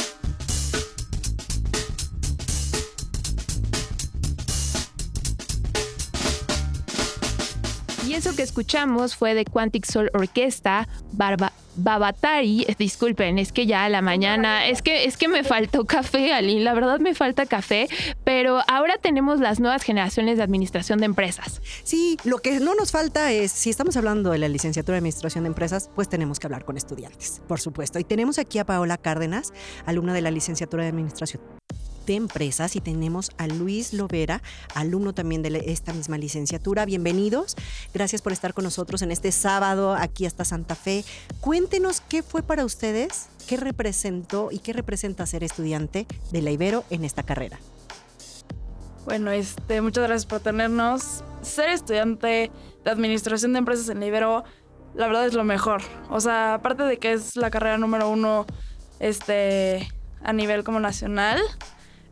Eso 8.14 8.36
que 8.36 8.44
escuchamos 8.44 9.16
fue 9.16 9.34
de 9.34 9.44
Quantic 9.44 9.86
Soul 9.86 10.12
Orquesta, 10.14 10.88
Barba, 11.14 11.52
Babatari, 11.76 12.64
disculpen, 12.78 13.40
es 13.40 13.52
que 13.52 13.66
ya 13.66 13.86
a 13.86 13.90
la 13.90 14.04
mañana, 14.04 14.68
es 14.68 14.84
que, 14.84 15.06
es 15.06 15.18
que 15.18 15.28
me 15.28 15.44
faltó 15.44 15.86
café, 15.86 16.32
Aline, 16.32 16.62
la 16.62 16.76
verdad 16.76 17.00
me 17.00 17.16
falta 17.16 17.48
café, 17.48 17.90
pero 18.24 18.62
ahora 18.68 19.00
tenemos 19.02 19.40
las 19.40 19.60
nuevas 19.60 19.82
generaciones 19.82 20.38
de 20.38 20.44
administración 20.44 21.00
de 21.00 21.06
empresas. 21.06 21.60
Sí, 21.84 22.18
lo 22.24 22.38
que 22.38 22.60
no 22.60 22.76
nos 22.76 22.92
falta 22.92 23.32
es, 23.32 23.52
si 23.52 23.72
estamos 23.72 23.98
hablando 23.98 24.30
de 24.30 24.38
la 24.38 24.48
licenciatura 24.48 24.94
de 24.94 25.00
administración 25.00 25.46
de 25.46 25.48
empresas, 25.48 25.90
pues 25.96 26.08
tenemos 26.08 26.40
que 26.40 26.46
hablar 26.46 26.66
con 26.66 26.78
estudiantes, 26.78 27.42
por 27.48 27.60
supuesto. 27.60 27.98
Y 27.98 28.04
tenemos 28.04 28.38
aquí 28.38 28.60
a 28.60 28.66
Paola 28.66 29.00
Cárdenas, 29.00 29.54
alumna 29.88 30.14
de 30.14 30.22
la 30.22 30.30
licenciatura 30.30 30.84
de 30.84 30.90
administración 30.90 31.42
de 32.06 32.16
Empresas 32.16 32.76
y 32.76 32.82
tenemos 32.82 33.32
a 33.38 33.48
Luis 33.48 33.94
Lovera, 33.94 34.42
alumno 34.76 35.14
también 35.14 35.42
de 35.42 35.64
esta 35.68 35.94
misma 35.94 36.18
licenciatura. 36.18 36.86
Bienvenidos. 36.86 37.56
Gracias 37.94 38.22
por 38.22 38.34
estar 38.34 38.54
con 38.54 38.64
nosotros 38.64 39.02
en 39.02 39.12
este 39.12 39.32
sábado 39.32 39.94
aquí 39.94 40.26
hasta 40.26 40.46
Santa 40.46 40.76
Fe. 40.76 41.06
Cuéntenos 41.40 42.02
qué 42.02 42.24
fue 42.24 42.44
para 42.44 42.66
ustedes, 42.66 43.28
qué 43.48 43.58
representó 43.58 44.50
y 44.52 44.60
qué 44.60 44.74
representa 44.74 45.26
ser 45.26 45.44
estudiante 45.44 46.08
de 46.32 46.42
la 46.42 46.52
Ibero 46.52 46.84
en 46.90 47.06
esta 47.06 47.24
carrera. 47.24 47.60
Bueno, 49.06 49.32
este, 49.32 49.82
muchas 49.82 50.06
gracias 50.06 50.26
por 50.26 50.40
tenernos. 50.40 51.24
Ser 51.42 51.70
estudiante 51.70 52.52
de 52.84 52.92
Administración 52.92 53.54
de 53.54 53.60
Empresas 53.60 53.90
en 53.90 54.00
la 54.00 54.06
Ibero, 54.06 54.44
la 54.94 55.08
verdad 55.08 55.26
es 55.26 55.34
lo 55.34 55.44
mejor. 55.44 55.82
O 56.10 56.20
sea, 56.22 56.56
aparte 56.56 56.84
de 56.84 56.98
que 56.98 57.14
es 57.14 57.36
la 57.36 57.50
carrera 57.50 57.78
número 57.78 58.10
uno 58.10 58.46
este, 59.00 59.88
a 60.24 60.32
nivel 60.32 60.64
como 60.64 60.80
nacional, 60.80 61.42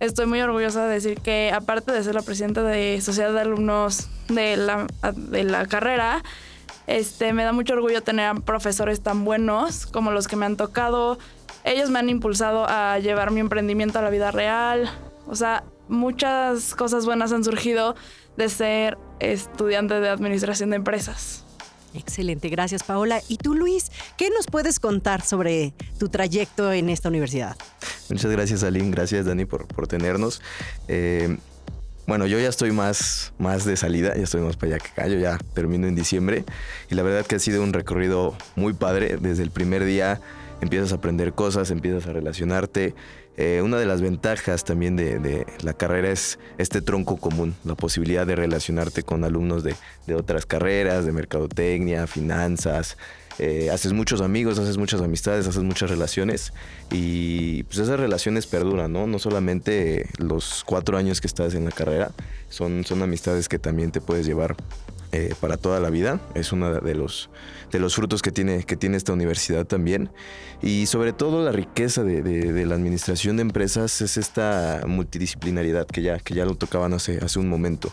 estoy 0.02 0.26
muy 0.26 0.42
orgullosa 0.42 0.86
de 0.86 0.94
decir 0.96 1.22
que 1.22 1.52
aparte 1.54 1.92
de 1.92 2.04
ser 2.04 2.16
la 2.16 2.24
presidenta 2.24 2.64
de 2.64 3.00
Sociedad 3.02 3.32
de 3.32 3.42
Alumnos 3.42 4.10
de 4.28 4.58
la, 4.58 4.88
de 5.14 5.44
la 5.44 5.68
carrera, 5.68 6.24
este, 6.88 7.34
me 7.34 7.44
da 7.44 7.54
mucho 7.54 7.74
orgullo 7.74 8.02
tener 8.02 8.42
profesores 8.42 9.02
tan 9.02 9.24
buenos 9.24 9.86
como 9.86 10.12
los 10.12 10.28
que 10.28 10.36
me 10.36 10.46
han 10.46 10.58
tocado. 10.58 11.20
Ellos 11.64 11.92
me 11.92 12.00
han 12.00 12.10
impulsado 12.10 12.66
a 12.68 12.98
llevar 12.98 13.30
mi 13.30 13.40
emprendimiento 13.40 14.00
a 14.00 14.02
la 14.02 14.10
vida 14.10 14.32
real. 14.32 14.90
O 15.28 15.36
sea, 15.36 15.64
muchas 15.88 16.74
cosas 16.74 17.06
buenas 17.06 17.32
han 17.32 17.44
surgido 17.44 17.96
de 18.38 18.50
ser 18.50 18.98
estudiante 19.20 20.00
de 20.00 20.10
administración 20.10 20.72
de 20.72 20.78
empresas. 20.78 21.41
Excelente, 21.94 22.50
gracias 22.50 22.84
Paola. 22.84 23.22
¿Y 23.28 23.38
tú, 23.38 23.54
Luis, 23.54 23.92
qué 24.18 24.30
nos 24.30 24.48
puedes 24.48 24.80
contar 24.80 25.22
sobre 25.22 25.74
tu 26.00 26.10
trayecto 26.10 26.72
en 26.72 26.90
esta 26.90 27.10
universidad? 27.10 27.56
Muchas 28.10 28.32
gracias, 28.32 28.64
Aline. 28.64 28.92
Gracias, 28.92 29.26
Dani, 29.26 29.46
por, 29.46 29.68
por 29.68 29.88
tenernos. 29.88 30.42
Eh, 30.88 31.38
bueno, 32.08 32.26
yo 32.28 32.40
ya 32.40 32.50
estoy 32.50 32.72
más, 32.72 33.32
más 33.38 33.64
de 33.64 33.78
salida, 33.78 34.16
ya 34.16 34.24
estoy 34.24 34.42
más 34.42 34.58
para 34.58 34.76
allá 34.76 34.84
que 34.84 34.90
acá, 34.90 35.08
yo 35.08 35.20
ya 35.20 35.38
termino 35.54 35.88
en 35.88 35.96
diciembre 35.96 36.44
y 36.90 36.96
la 36.96 37.04
verdad 37.04 37.26
que 37.26 37.36
ha 37.36 37.40
sido 37.40 37.64
un 37.64 37.74
recorrido 37.74 38.36
muy 38.56 38.74
padre. 38.74 39.18
Desde 39.18 39.44
el 39.44 39.52
primer 39.52 39.86
día 39.86 40.20
empiezas 40.62 40.92
a 40.92 40.96
aprender 40.96 41.34
cosas, 41.34 41.72
empiezas 41.72 42.08
a 42.08 42.14
relacionarte. 42.14 42.96
Eh, 43.38 43.62
una 43.64 43.78
de 43.78 43.86
las 43.86 44.02
ventajas 44.02 44.66
también 44.66 44.98
de, 44.98 45.46
la 45.64 45.74
carrera 45.74 46.12
es 46.12 46.38
este 46.58 46.82
tronco 46.82 47.18
común, 47.18 47.56
la 47.64 47.76
posibilidad 47.76 48.28
de 48.28 48.36
relacionarte 48.36 49.04
con 49.04 49.24
alumnos 49.24 49.64
de, 49.64 49.76
otras 50.14 50.46
carreras, 50.46 51.06
de 51.06 51.14
mercadotecnia, 51.14 52.08
finanzas, 52.08 52.98
eh, 53.40 53.70
haces 53.72 53.94
muchos 53.94 54.20
amigos, 54.20 54.60
haces 54.60 54.78
muchas 54.78 55.02
amistades, 55.02 55.48
haces 55.48 55.64
muchas 55.64 55.90
relaciones 55.90 56.52
y 56.92 57.64
pues 57.64 57.80
esas 57.80 58.00
relaciones 58.00 58.46
perduran, 58.46 58.92
¿no? 58.92 59.08
No 59.08 59.18
solamente 59.18 60.10
los 60.18 60.64
cuatro 60.66 60.98
años 60.98 61.22
que 61.22 61.28
estás 61.28 61.56
en 61.56 61.64
la 61.64 61.72
carrera, 61.72 62.12
son, 62.50 62.84
son 62.84 63.02
amistades 63.02 63.48
que 63.48 63.58
también 63.58 63.92
te 63.92 64.02
puedes 64.02 64.26
llevar 64.26 64.58
eh, 65.14 65.36
para 65.42 65.58
toda 65.58 65.82
la 65.82 65.90
vida. 65.90 66.22
Es 66.36 66.54
uno 66.54 66.74
de 66.74 66.96
los, 66.96 67.30
de 67.70 67.80
los 67.80 67.96
frutos 67.96 68.22
que 68.22 68.32
tiene, 68.32 68.64
que 68.64 68.78
tiene 68.78 68.96
esta 68.96 69.12
universidad 69.12 69.66
también. 69.66 70.10
Y 70.62 70.86
sobre 70.86 71.12
todo 71.12 71.44
la 71.44 71.52
riqueza 71.52 72.04
de, 72.04 72.66
la 72.66 72.76
administración 72.76 73.36
de 73.36 73.42
empresas 73.42 74.00
es 74.02 74.16
esta 74.16 74.84
multidisciplinariedad 74.88 75.86
que 75.86 76.02
ya, 76.02 76.20
que 76.20 76.34
ya 76.34 76.46
lo 76.46 76.56
tocaban 76.56 76.94
hace, 76.94 77.18
hace 77.18 77.40
un 77.40 77.50
momento. 77.50 77.92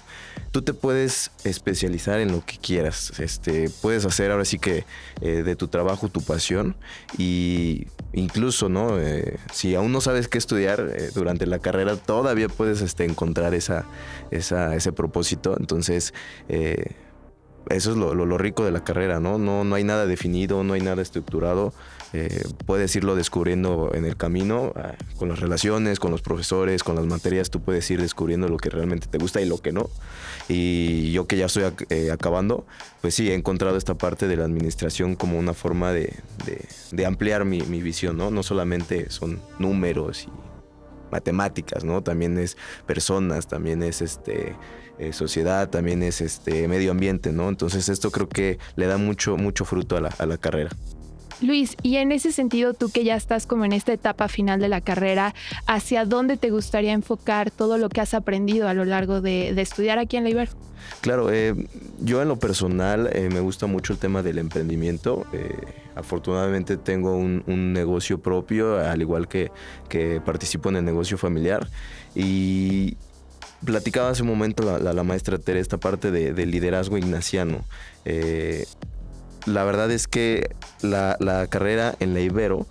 Tú 0.53 0.63
te 0.63 0.75
puedes 0.75 1.33
especializar 1.43 2.21
en 2.21 2.31
lo 2.31 2.45
que 2.45 2.57
quieras. 2.59 3.19
Este, 3.19 3.69
puedes 3.83 4.05
hacer 4.05 4.31
ahora 4.31 4.45
sí 4.45 4.61
que 4.61 4.85
eh, 5.21 5.43
de 5.43 5.57
tu 5.57 5.67
trabajo 5.67 6.09
tu 6.09 6.23
pasión 6.23 6.77
y 7.17 7.89
incluso, 8.13 8.69
¿no? 8.69 9.01
Eh, 9.01 9.39
si 9.53 9.75
aún 9.75 9.91
no 9.91 10.01
sabes 10.01 10.29
qué 10.29 10.39
estudiar 10.39 11.13
durante 11.15 11.47
la 11.47 11.59
carrera, 11.59 11.97
todavía 11.97 12.49
puedes 12.49 12.81
este, 12.81 13.05
encontrar 13.05 13.55
esa, 13.55 13.87
esa, 14.31 14.77
ese 14.77 14.93
propósito. 14.93 15.57
Entonces, 15.59 16.15
eso 17.71 17.93
es 17.93 17.97
lo, 17.97 18.39
rico 18.39 18.65
de 18.65 18.71
la 18.71 18.85
carrera, 18.85 19.21
¿no? 19.21 19.39
¿no? 19.39 19.65
No 19.65 19.75
hay 19.75 19.85
nada 19.85 20.07
definido, 20.07 20.65
no 20.65 20.75
hay 20.75 20.81
nada 20.81 21.03
estructurado. 21.03 21.73
Eh, 22.15 22.45
puedes 22.65 22.95
irlo 22.97 23.15
descubriendo 23.15 23.91
en 23.95 24.07
el 24.07 24.17
camino, 24.17 24.73
ah, 24.77 24.95
con 25.17 25.29
las 25.29 25.41
relaciones, 25.41 26.01
con 26.01 26.11
los 26.11 26.23
profesores, 26.23 26.83
con 26.83 26.97
las 26.97 27.05
materias, 27.05 27.51
tú 27.51 27.61
puedes 27.61 27.91
ir 27.91 28.01
descubriendo 28.01 28.49
lo 28.49 28.57
que 28.57 28.71
realmente 28.71 29.09
te 29.09 29.19
gusta 29.19 29.41
y 29.41 29.47
lo 29.47 29.59
que 29.59 29.73
no. 29.73 29.91
Y 30.49 31.13
yo 31.13 31.27
que 31.27 31.37
ya 31.37 31.47
estoy 31.47 31.65
eh, 31.91 32.11
acabando, 32.11 32.67
pues 33.03 33.15
sí, 33.15 33.31
he 33.31 33.35
encontrado 33.35 33.77
esta 33.77 33.95
parte 33.95 34.27
de 34.27 34.37
la 34.37 34.45
administración 34.45 35.17
como 35.17 35.39
una 35.39 35.53
forma 35.53 35.93
de, 35.93 36.15
ampliar 37.07 37.45
mi, 37.45 37.61
mi, 37.63 37.83
visión, 37.83 38.17
¿no? 38.17 38.31
No 38.31 38.43
solamente 38.43 39.11
son 39.11 39.41
números 39.59 40.25
y 40.25 40.48
matemáticas, 41.11 41.85
¿no? 41.85 42.03
También 42.03 42.39
es 42.39 42.57
personas, 42.87 43.47
también 43.47 43.83
es 43.83 44.03
este 44.03 44.57
eh, 44.99 45.13
sociedad, 45.13 45.69
también 45.71 46.03
es 46.03 46.21
este 46.21 46.67
medio 46.69 46.91
ambiente, 46.91 47.33
¿no? 47.33 47.49
Entonces 47.49 47.89
esto 47.89 48.11
creo 48.11 48.29
que 48.29 48.59
le 48.77 48.87
da 48.87 48.99
mucho, 48.99 49.37
mucho 49.37 49.65
fruto 49.65 49.97
a 49.97 50.01
la, 50.01 50.09
a 50.19 50.27
la 50.27 50.39
carrera. 50.39 50.71
Luis, 51.41 51.77
y 51.83 51.97
en 51.97 52.13
ese 52.13 52.33
sentido, 52.33 52.75
tú 52.75 52.91
que 52.91 53.05
ya 53.05 53.15
estás 53.15 53.47
como 53.47 53.65
en 53.65 53.73
esta 53.73 53.93
etapa 53.93 54.29
final 54.29 54.61
de 54.61 54.69
la 54.69 54.81
carrera, 54.81 55.35
¿hacia 55.67 56.05
dónde 56.05 56.37
te 56.37 56.51
gustaría 56.51 56.93
enfocar 56.93 57.51
todo 57.51 57.79
lo 57.79 57.89
que 57.89 58.01
has 58.01 58.15
aprendido 58.15 58.69
a 58.69 58.75
lo 58.75 58.85
largo 58.85 59.21
de, 59.21 59.51
estudiar 59.61 59.99
aquí 59.99 60.17
en 60.17 60.25
la 60.25 60.31
Iber? 60.31 60.49
Claro, 61.01 61.31
eh, 61.33 61.55
yo 62.01 62.23
en 62.23 62.29
lo 62.29 62.39
personal 62.39 63.11
eh, 63.13 63.29
me 63.33 63.41
gusta 63.41 63.67
mucho 63.67 63.93
el 63.93 63.99
tema 63.99 64.23
del 64.23 64.39
emprendimiento. 64.39 65.27
afortunadamente 65.95 66.77
tengo 66.77 67.17
un, 67.17 67.73
negocio 67.73 68.19
propio, 68.19 68.79
al 68.79 69.01
igual 69.01 69.29
que, 69.29 69.51
participo 70.25 70.69
en 70.71 70.77
el 70.77 70.85
negocio 70.85 71.19
familiar. 71.19 71.69
Y 72.15 72.97
platicaba 73.65 74.11
hace 74.11 74.23
un 74.23 74.29
momento 74.29 74.79
la, 74.79 75.03
maestra 75.03 75.39
Tere 75.39 75.61
esta 75.61 75.79
parte 75.79 76.11
de, 76.11 76.47
liderazgo 76.47 76.99
ignaciano. 76.99 77.65
Eh, 78.05 78.67
la 79.49 79.65
verdad 79.65 79.91
es 79.91 80.07
que 80.07 80.51
la, 80.83 81.47
carrera 81.51 81.95
en 82.01 82.15
la 82.15 82.21
Ibero 82.21 82.67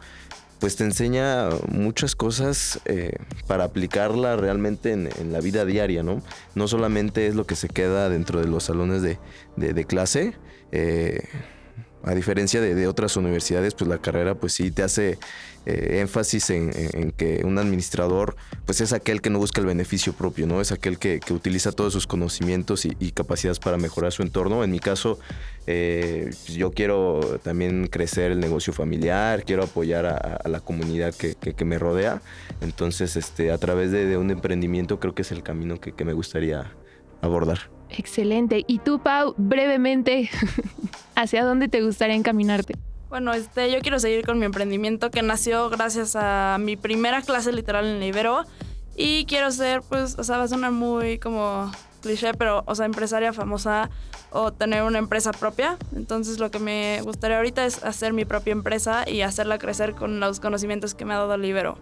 pues 0.59 0.75
te 0.75 0.83
enseña 0.83 1.49
muchas 1.67 2.15
cosas 2.15 2.79
eh, 2.85 3.13
para 3.45 3.65
aplicarla 3.65 4.35
realmente 4.37 4.91
en, 4.91 5.31
la 5.31 5.39
vida 5.39 5.65
diaria, 5.65 6.01
¿no? 6.01 6.23
No 6.55 6.67
solamente 6.67 7.27
es 7.27 7.35
lo 7.35 7.45
que 7.45 7.55
se 7.55 7.69
queda 7.69 8.09
dentro 8.09 8.39
de 8.39 8.47
los 8.47 8.63
salones 8.63 9.03
de, 9.03 9.85
clase. 9.85 10.33
Eh, 10.71 11.27
a 12.07 12.15
diferencia 12.15 12.61
de, 12.61 12.87
otras 12.87 13.17
universidades, 13.17 13.73
pues 13.73 13.87
la 13.87 13.97
carrera 13.97 14.35
pues 14.35 14.53
sí 14.53 14.71
te 14.71 14.83
hace 14.83 15.17
eh, 15.65 15.99
énfasis 15.99 16.49
en, 16.49 16.71
que 17.17 17.41
un 17.43 17.57
administrador 17.57 18.35
pues 18.65 18.81
es 18.81 18.93
aquel 18.93 19.21
que 19.21 19.29
no 19.29 19.39
busca 19.39 19.59
el 19.59 19.67
beneficio 19.67 20.13
propio, 20.13 20.47
¿no? 20.47 20.61
Es 20.61 20.71
aquel 20.71 20.97
que, 20.97 21.19
utiliza 21.29 21.71
todos 21.71 21.93
sus 21.93 22.07
conocimientos 22.07 22.85
y, 22.85 23.11
capacidades 23.11 23.59
para 23.59 23.77
mejorar 23.77 24.11
su 24.11 24.21
entorno. 24.21 24.63
En 24.63 24.71
mi 24.71 24.79
caso, 24.79 25.19
eh, 25.65 26.31
yo 26.47 26.71
quiero 26.71 27.39
también 27.43 27.87
crecer 27.87 28.31
el 28.31 28.39
negocio 28.39 28.73
familiar, 28.73 29.43
quiero 29.43 29.63
apoyar 29.63 30.05
a, 30.05 30.47
la 30.47 30.59
comunidad 30.59 31.13
que, 31.13 31.65
me 31.65 31.77
rodea. 31.79 32.21
Entonces, 32.61 33.15
este, 33.15 33.51
a 33.51 33.57
través 33.57 33.91
de, 33.91 34.17
un 34.17 34.31
emprendimiento 34.31 34.99
creo 34.99 35.13
que 35.13 35.23
es 35.23 35.31
el 35.31 35.43
camino 35.43 35.79
que 35.79 36.05
me 36.05 36.13
gustaría 36.13 36.71
abordar. 37.21 37.76
Excelente. 37.89 38.63
Y 38.67 38.79
tú, 38.79 38.99
Pau, 38.99 39.33
brevemente, 39.37 40.29
¿hacia 41.15 41.43
dónde 41.43 41.67
te 41.67 41.81
gustaría 41.81 42.15
encaminarte? 42.15 42.75
Bueno, 43.09 43.33
este, 43.33 43.71
yo 43.71 43.79
quiero 43.79 43.99
seguir 43.99 44.25
con 44.25 44.37
mi 44.37 44.45
emprendimiento 44.45 45.09
que 45.09 45.21
nació 45.21 45.69
gracias 45.69 46.15
a 46.15 46.57
mi 46.59 46.75
primera 46.75 47.21
clase 47.21 47.53
literal 47.53 47.85
en 47.85 48.03
Ibero. 48.03 48.43
Y 48.95 49.25
quiero 49.25 49.51
ser, 49.51 49.81
pues, 49.87 50.17
o 50.17 50.23
sea, 50.23 50.37
va 50.37 50.43
a 50.43 50.47
sonar 50.47 50.71
muy 50.71 51.19
como 51.19 51.71
cliché, 52.01 52.33
pero, 52.33 52.63
o 52.65 52.75
sea, 52.75 52.85
empresaria 52.85 53.31
famosa 53.31 53.89
o 54.31 54.51
tener 54.51 54.83
una 54.83 54.97
empresa 54.99 55.31
propia. 55.31 55.77
Entonces, 55.95 56.39
lo 56.39 56.51
que 56.51 56.59
me 56.59 56.99
gustaría 57.03 57.37
ahorita 57.37 57.65
es 57.65 57.83
hacer 57.83 58.11
mi 58.11 58.25
propia 58.25 58.51
empresa 58.51 59.09
y 59.09 59.21
hacerla 59.21 59.57
crecer 59.57 59.93
con 59.93 60.19
los 60.19 60.39
conocimientos 60.39 60.93
que 60.93 61.05
me 61.05 61.13
ha 61.13 61.17
dado 61.17 61.35
el 61.35 61.45
Ibero. 61.45 61.77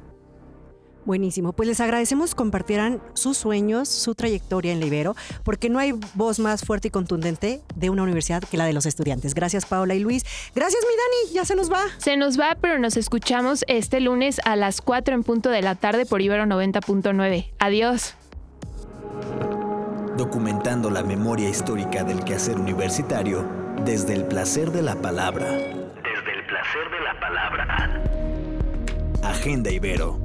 Buenísimo. 1.05 1.53
Pues 1.53 1.69
les 1.69 1.79
agradecemos 1.79 2.33
compartieran 2.33 2.99
sus 3.13 3.37
sueños, 3.37 3.87
su 3.87 4.15
trayectoria 4.15 4.71
en 4.71 4.79
Libero, 4.79 5.15
porque 5.43 5.69
no 5.69 5.77
hay 5.77 5.93
voz 6.15 6.39
más 6.39 6.65
fuerte 6.65 6.87
y 6.87 6.91
contundente 6.91 7.61
de 7.75 7.89
una 7.91 8.01
universidad 8.01 8.43
que 8.43 8.57
la 8.57 8.65
de 8.65 8.73
los 8.73 8.87
estudiantes. 8.87 9.35
Gracias, 9.35 9.67
Paola 9.67 9.93
y 9.93 9.99
Luis. 9.99 10.25
Gracias, 10.55 10.83
mi 10.83 10.95
Dani. 10.95 11.35
Ya 11.35 11.45
se 11.45 11.55
nos 11.55 11.71
va. 11.71 11.81
Se 11.99 12.17
nos 12.17 12.39
va, 12.39 12.57
pero 12.59 12.79
nos 12.79 12.97
escuchamos 12.97 13.63
este 13.67 13.99
lunes 13.99 14.41
a 14.45 14.55
las 14.55 14.81
4 14.81 15.13
en 15.13 15.23
punto 15.23 15.49
de 15.49 15.61
la 15.61 15.75
tarde 15.75 16.07
por 16.07 16.21
Ibero 16.21 16.45
90.9. 16.45 17.51
Adiós. 17.59 18.15
Documentando 20.17 20.89
la 20.89 21.03
memoria 21.03 21.49
histórica 21.49 22.03
del 22.03 22.23
quehacer 22.23 22.57
universitario 22.57 23.47
desde 23.85 24.13
el 24.13 24.25
placer 24.25 24.71
de 24.71 24.81
la 24.81 24.95
palabra. 24.95 25.51
Desde 25.51 26.33
el 26.33 26.45
placer 26.47 26.89
de 26.89 27.01
la 27.03 27.19
palabra. 27.19 28.01
Agenda 29.21 29.69
Ibero 29.69 30.24